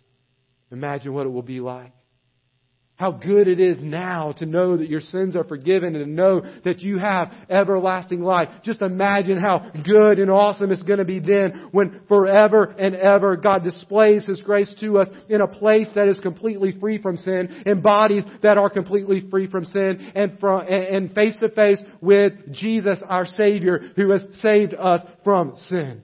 Imagine 0.72 1.16
what 1.16 1.26
it 1.26 1.30
will 1.30 1.42
be 1.42 1.62
like. 1.62 1.94
How 3.00 3.14
good 3.14 3.48
it 3.48 3.62
is 3.62 3.78
now 3.82 4.34
to 4.40 4.46
know 4.46 4.76
that 4.76 4.90
your 4.90 5.00
sins 5.00 5.34
are 5.38 5.46
forgiven 5.46 5.96
and 5.96 6.04
to 6.04 6.12
know 6.12 6.42
that 6.66 6.82
you 6.82 6.98
have 6.98 7.32
everlasting 7.50 8.22
life. 8.22 8.50
Just 8.62 8.82
imagine 8.82 9.40
how 9.40 9.72
good 9.86 10.20
and 10.20 10.30
awesome 10.30 10.70
it's 10.70 10.84
going 10.84 11.00
to 11.00 11.06
be 11.06 11.22
then 11.22 11.70
when 11.72 12.02
forever 12.10 12.66
and 12.78 12.96
ever 12.96 13.38
God 13.38 13.64
displays 13.64 14.26
His 14.26 14.42
grace 14.42 14.76
to 14.82 14.98
us 14.98 15.08
in 15.30 15.40
a 15.40 15.48
place 15.48 15.88
that 15.96 16.10
is 16.10 16.20
completely 16.20 16.78
free 16.78 17.02
from 17.02 17.16
sin, 17.16 17.64
in 17.66 17.82
bodies 17.82 18.26
that 18.44 18.58
are 18.58 18.70
completely 18.70 19.26
free 19.30 19.48
from 19.48 19.64
sin, 19.64 20.12
and, 20.14 20.38
from, 20.38 20.68
and 20.68 21.16
face 21.16 21.38
to 21.40 21.48
face 21.48 21.80
with 22.02 22.34
Jesus, 22.52 23.00
our 23.08 23.26
Savior, 23.26 23.80
who 23.96 24.12
has 24.12 24.26
saved 24.42 24.74
us 24.74 25.00
from 25.24 25.56
sin. 25.70 26.04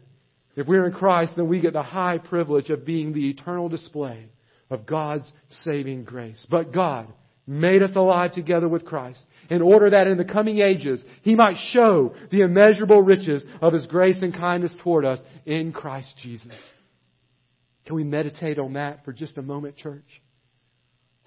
If 0.55 0.65
we're 0.65 0.85
in 0.85 0.93
Christ, 0.93 1.33
then 1.35 1.49
we 1.49 1.59
get 1.59 1.73
the 1.73 1.83
high 1.83 2.19
privilege 2.19 2.69
of 2.69 2.85
being 2.85 3.11
the 3.11 3.29
eternal 3.31 3.67
display 3.67 4.29
of 4.69 4.85
God's 4.85 5.31
saving 5.63 6.03
grace. 6.03 6.45
But 6.49 6.73
God 6.73 7.07
made 7.47 7.83
us 7.83 7.95
alive 7.95 8.33
together 8.33 8.67
with 8.67 8.85
Christ 8.85 9.23
in 9.49 9.61
order 9.61 9.91
that 9.91 10.07
in 10.07 10.17
the 10.17 10.25
coming 10.25 10.59
ages 10.59 11.03
He 11.21 11.35
might 11.35 11.57
show 11.71 12.15
the 12.31 12.41
immeasurable 12.41 13.01
riches 13.01 13.43
of 13.61 13.73
His 13.73 13.85
grace 13.85 14.21
and 14.21 14.33
kindness 14.33 14.73
toward 14.83 15.05
us 15.05 15.19
in 15.45 15.71
Christ 15.71 16.15
Jesus. 16.21 16.59
Can 17.85 17.95
we 17.95 18.03
meditate 18.03 18.57
on 18.57 18.73
that 18.73 19.05
for 19.05 19.13
just 19.13 19.37
a 19.37 19.43
moment, 19.43 19.77
church? 19.77 20.21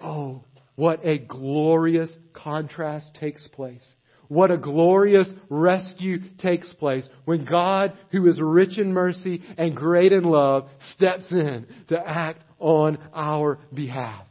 Oh, 0.01 0.43
what 0.75 1.05
a 1.05 1.17
glorious 1.17 2.11
contrast 2.33 3.15
takes 3.19 3.47
place. 3.47 3.85
What 4.29 4.51
a 4.51 4.57
glorious 4.57 5.27
rescue 5.49 6.19
takes 6.37 6.71
place 6.73 7.07
when 7.25 7.45
God, 7.45 7.93
who 8.11 8.27
is 8.27 8.39
rich 8.39 8.77
in 8.77 8.93
mercy 8.93 9.41
and 9.57 9.75
great 9.75 10.13
in 10.13 10.23
love, 10.23 10.69
steps 10.93 11.31
in 11.31 11.65
to 11.89 11.97
act 11.97 12.43
on 12.59 12.99
our 13.13 13.59
behalf. 13.73 14.23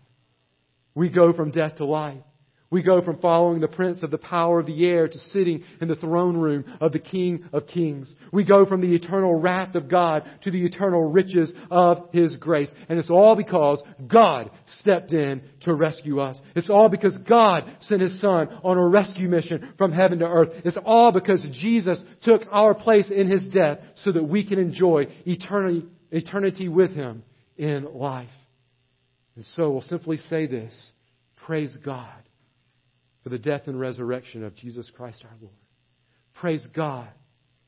We 0.94 1.10
go 1.10 1.32
from 1.32 1.50
death 1.50 1.76
to 1.76 1.84
life. 1.84 2.22
We 2.70 2.82
go 2.82 3.00
from 3.00 3.18
following 3.18 3.60
the 3.60 3.68
prince 3.68 4.02
of 4.02 4.10
the 4.10 4.18
power 4.18 4.60
of 4.60 4.66
the 4.66 4.86
air 4.86 5.08
to 5.08 5.18
sitting 5.18 5.62
in 5.80 5.88
the 5.88 5.96
throne 5.96 6.36
room 6.36 6.64
of 6.82 6.92
the 6.92 6.98
King 6.98 7.44
of 7.50 7.66
Kings. 7.66 8.14
We 8.30 8.44
go 8.44 8.66
from 8.66 8.82
the 8.82 8.94
eternal 8.94 9.34
wrath 9.34 9.74
of 9.74 9.88
God 9.88 10.24
to 10.42 10.50
the 10.50 10.66
eternal 10.66 11.10
riches 11.10 11.50
of 11.70 12.10
His 12.12 12.36
grace. 12.36 12.68
And 12.90 12.98
it's 12.98 13.08
all 13.08 13.36
because 13.36 13.82
God 14.06 14.50
stepped 14.80 15.14
in 15.14 15.40
to 15.62 15.72
rescue 15.72 16.20
us. 16.20 16.38
It's 16.54 16.68
all 16.68 16.90
because 16.90 17.16
God 17.26 17.64
sent 17.80 18.02
His 18.02 18.20
Son 18.20 18.48
on 18.62 18.76
a 18.76 18.86
rescue 18.86 19.30
mission 19.30 19.72
from 19.78 19.90
heaven 19.90 20.18
to 20.18 20.26
earth. 20.26 20.50
It's 20.66 20.78
all 20.84 21.10
because 21.10 21.42
Jesus 21.52 22.02
took 22.22 22.42
our 22.50 22.74
place 22.74 23.08
in 23.10 23.30
His 23.30 23.46
death 23.46 23.78
so 23.96 24.12
that 24.12 24.24
we 24.24 24.46
can 24.46 24.58
enjoy 24.58 25.06
eternity, 25.24 25.86
eternity 26.10 26.68
with 26.68 26.90
Him 26.90 27.22
in 27.56 27.86
life. 27.94 28.28
And 29.36 29.46
so 29.56 29.70
we'll 29.70 29.80
simply 29.80 30.18
say 30.18 30.46
this. 30.46 30.90
Praise 31.46 31.74
God 31.82 32.12
for 33.28 33.36
the 33.36 33.38
death 33.38 33.66
and 33.66 33.78
resurrection 33.78 34.42
of 34.42 34.56
Jesus 34.56 34.90
Christ 34.96 35.22
our 35.22 35.36
Lord. 35.38 35.52
Praise 36.32 36.66
God 36.74 37.08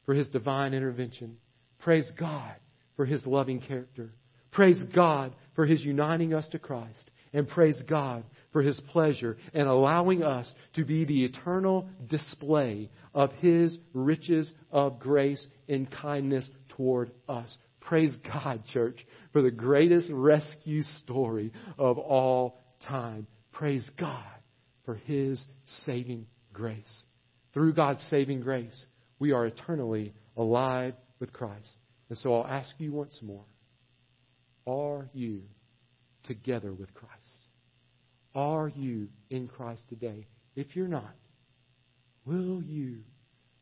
for 0.06 0.14
His 0.14 0.26
divine 0.28 0.72
intervention. 0.72 1.36
Praise 1.80 2.10
God 2.18 2.54
for 2.96 3.04
His 3.04 3.26
loving 3.26 3.60
character. 3.60 4.14
Praise 4.52 4.82
God 4.94 5.34
for 5.54 5.66
His 5.66 5.84
uniting 5.84 6.32
us 6.32 6.48
to 6.52 6.58
Christ. 6.58 7.10
And 7.34 7.46
praise 7.46 7.78
God 7.86 8.24
for 8.54 8.62
His 8.62 8.80
pleasure 8.90 9.36
in 9.52 9.66
allowing 9.66 10.22
us 10.22 10.50
to 10.76 10.84
be 10.86 11.04
the 11.04 11.26
eternal 11.26 11.90
display 12.08 12.88
of 13.14 13.30
His 13.32 13.76
riches 13.92 14.50
of 14.72 14.98
grace 14.98 15.46
and 15.68 15.90
kindness 15.90 16.48
toward 16.70 17.10
us. 17.28 17.54
Praise 17.80 18.16
God, 18.24 18.64
church, 18.72 19.04
for 19.34 19.42
the 19.42 19.50
greatest 19.50 20.08
rescue 20.10 20.82
story 21.02 21.52
of 21.76 21.98
all 21.98 22.62
time. 22.80 23.26
Praise 23.52 23.88
God 23.98 24.24
for 24.90 24.96
His 25.06 25.44
saving 25.86 26.26
grace. 26.52 27.04
Through 27.54 27.74
God's 27.74 28.02
saving 28.10 28.40
grace, 28.40 28.86
we 29.20 29.30
are 29.30 29.46
eternally 29.46 30.14
alive 30.36 30.94
with 31.20 31.32
Christ. 31.32 31.68
And 32.08 32.18
so 32.18 32.34
I'll 32.34 32.46
ask 32.46 32.74
you 32.78 32.92
once 32.92 33.20
more 33.22 33.44
Are 34.66 35.08
you 35.12 35.42
together 36.24 36.72
with 36.72 36.92
Christ? 36.92 37.14
Are 38.34 38.66
you 38.66 39.06
in 39.30 39.46
Christ 39.46 39.84
today? 39.88 40.26
If 40.56 40.74
you're 40.74 40.88
not, 40.88 41.14
will 42.24 42.60
you 42.60 43.02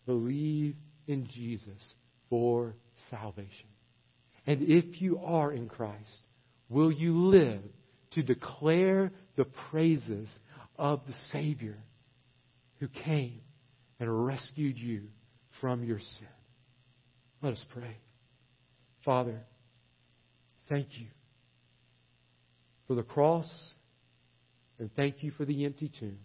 believe 0.07 0.77
in 1.09 1.27
Jesus 1.27 1.95
for 2.31 2.75
salvation? 3.11 3.69
And 4.47 4.63
if 4.63 5.03
you 5.03 5.19
are 5.19 5.53
in 5.53 5.69
Christ, 5.69 6.23
will 6.71 6.91
you 6.91 7.27
live 7.27 7.61
to 8.13 8.23
declare 8.23 9.13
the 9.37 9.45
praises 9.71 10.39
of 10.79 11.01
the 11.07 11.15
Savior 11.33 11.77
who 12.79 12.89
came 12.89 13.41
and 13.99 14.27
rescued 14.27 14.79
you 14.79 15.03
from 15.61 15.83
your 15.83 15.99
sin. 15.99 16.29
Let 17.43 17.53
us 17.53 17.65
pray. 17.73 17.97
Father, 19.05 19.41
thank 20.69 20.87
you 20.99 21.07
for 22.87 22.95
the 22.95 23.03
cross 23.03 23.73
and 24.79 24.91
thank 24.95 25.23
you 25.23 25.33
for 25.33 25.45
the 25.45 25.65
empty 25.65 25.91
tomb. 25.99 26.19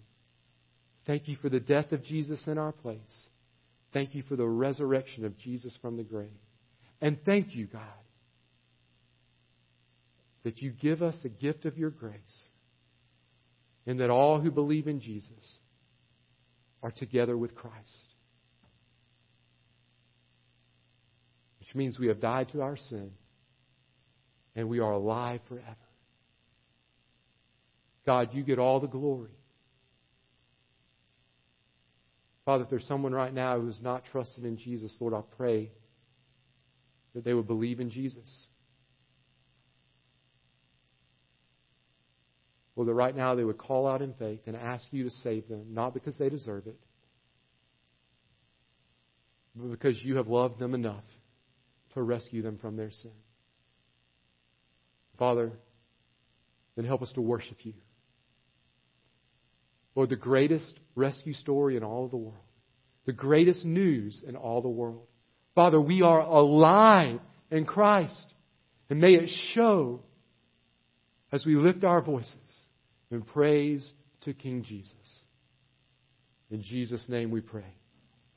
Thank 1.06 1.28
you 1.28 1.36
for 1.42 1.50
the 1.50 1.60
death 1.60 1.92
of 1.92 2.04
Jesus 2.04 2.48
in 2.48 2.58
our 2.58 2.72
place. 2.72 3.28
Thank 3.92 4.16
you 4.16 4.24
for 4.24 4.36
the 4.36 4.48
resurrection 4.48 5.26
of 5.26 5.38
Jesus 5.38 5.78
from 5.82 5.98
the 5.98 6.04
grave. 6.04 6.30
And 7.02 7.18
thank 7.26 7.56
you, 7.56 7.68
God, 7.68 7.82
that 10.44 10.62
you 10.62 10.72
give 10.72 11.02
us 11.02 11.18
a 11.24 11.30
gift 11.30 11.66
of 11.66 11.78
your 11.78 11.90
grace 11.90 12.20
and 13.86 14.00
that 14.00 14.10
all 14.10 14.40
who 14.40 14.52
believe 14.52 14.88
in 14.88 15.00
Jesus 15.00 15.60
are 16.82 16.92
together 16.92 17.38
with 17.38 17.56
Christ. 17.56 18.14
Which 21.60 21.76
means 21.76 21.98
we 21.98 22.08
have 22.08 22.20
died 22.20 22.50
to 22.50 22.62
our 22.62 22.78
sin 22.78 23.12
and 24.56 24.70
we 24.70 24.80
are 24.80 24.92
alive 24.92 25.42
forever. 25.48 25.76
God, 28.06 28.30
you 28.34 28.44
get 28.44 28.60
all 28.60 28.80
the 28.80 28.88
glory. 28.88 29.32
Father, 32.46 32.66
if 32.66 32.70
there's 32.70 32.86
someone 32.86 33.14
right 33.14 33.34
now 33.34 33.60
who's 33.60 33.82
not 33.82 34.04
trusted 34.12 34.44
in 34.44 34.58
Jesus, 34.58 34.94
Lord, 35.00 35.14
I 35.14 35.22
pray 35.38 35.72
that 37.16 37.24
they 37.24 37.34
would 37.34 37.48
believe 37.48 37.80
in 37.80 37.90
Jesus. 37.90 38.48
Well, 42.76 42.88
that 42.88 42.94
right 42.94 43.16
now 43.16 43.36
they 43.36 43.44
would 43.44 43.58
call 43.58 43.88
out 43.88 44.02
in 44.02 44.14
faith 44.14 44.42
and 44.48 44.56
ask 44.56 44.86
you 44.92 45.04
to 45.04 45.12
save 45.12 45.48
them, 45.48 45.68
not 45.74 45.94
because 45.94 46.18
they 46.18 46.30
deserve 46.30 46.66
it, 46.68 46.80
but 49.56 49.70
because 49.70 50.02
you 50.04 50.18
have 50.18 50.28
loved 50.28 50.60
them 50.60 50.74
enough 50.74 51.04
to 51.94 52.02
rescue 52.02 52.42
them 52.42 52.58
from 52.58 52.76
their 52.76 52.92
sin. 52.92 53.12
Father, 55.20 55.52
then 56.76 56.86
help 56.86 57.04
us 57.04 57.12
to 57.14 57.22
worship 57.22 57.58
you. 57.62 57.74
Lord, 59.96 60.10
the 60.10 60.16
greatest 60.16 60.80
rescue 60.96 61.34
story 61.34 61.78
in 61.78 61.84
all 61.84 62.06
of 62.06 62.12
the 62.12 62.18
world, 62.18 62.38
the 63.06 63.14
greatest 63.14 63.64
news 63.64 64.24
in 64.28 64.36
all 64.36 64.64
the 64.64 64.70
world. 64.70 65.06
Father, 65.54 65.80
we 65.80 66.02
are 66.02 66.22
alive 66.22 67.20
in 67.52 67.66
Christ. 67.66 68.34
And 68.90 69.00
may 69.00 69.14
it 69.14 69.30
show 69.54 70.02
as 71.32 71.46
we 71.46 71.56
lift 71.56 71.84
our 71.84 72.02
voices 72.02 72.36
and 73.14 73.26
praise 73.26 73.94
to 74.22 74.34
King 74.34 74.64
Jesus. 74.64 74.94
In 76.52 76.62
Jesus' 76.62 77.06
name 77.08 77.32
we 77.32 77.42
pray. 77.42 77.76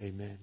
Amen. 0.00 0.38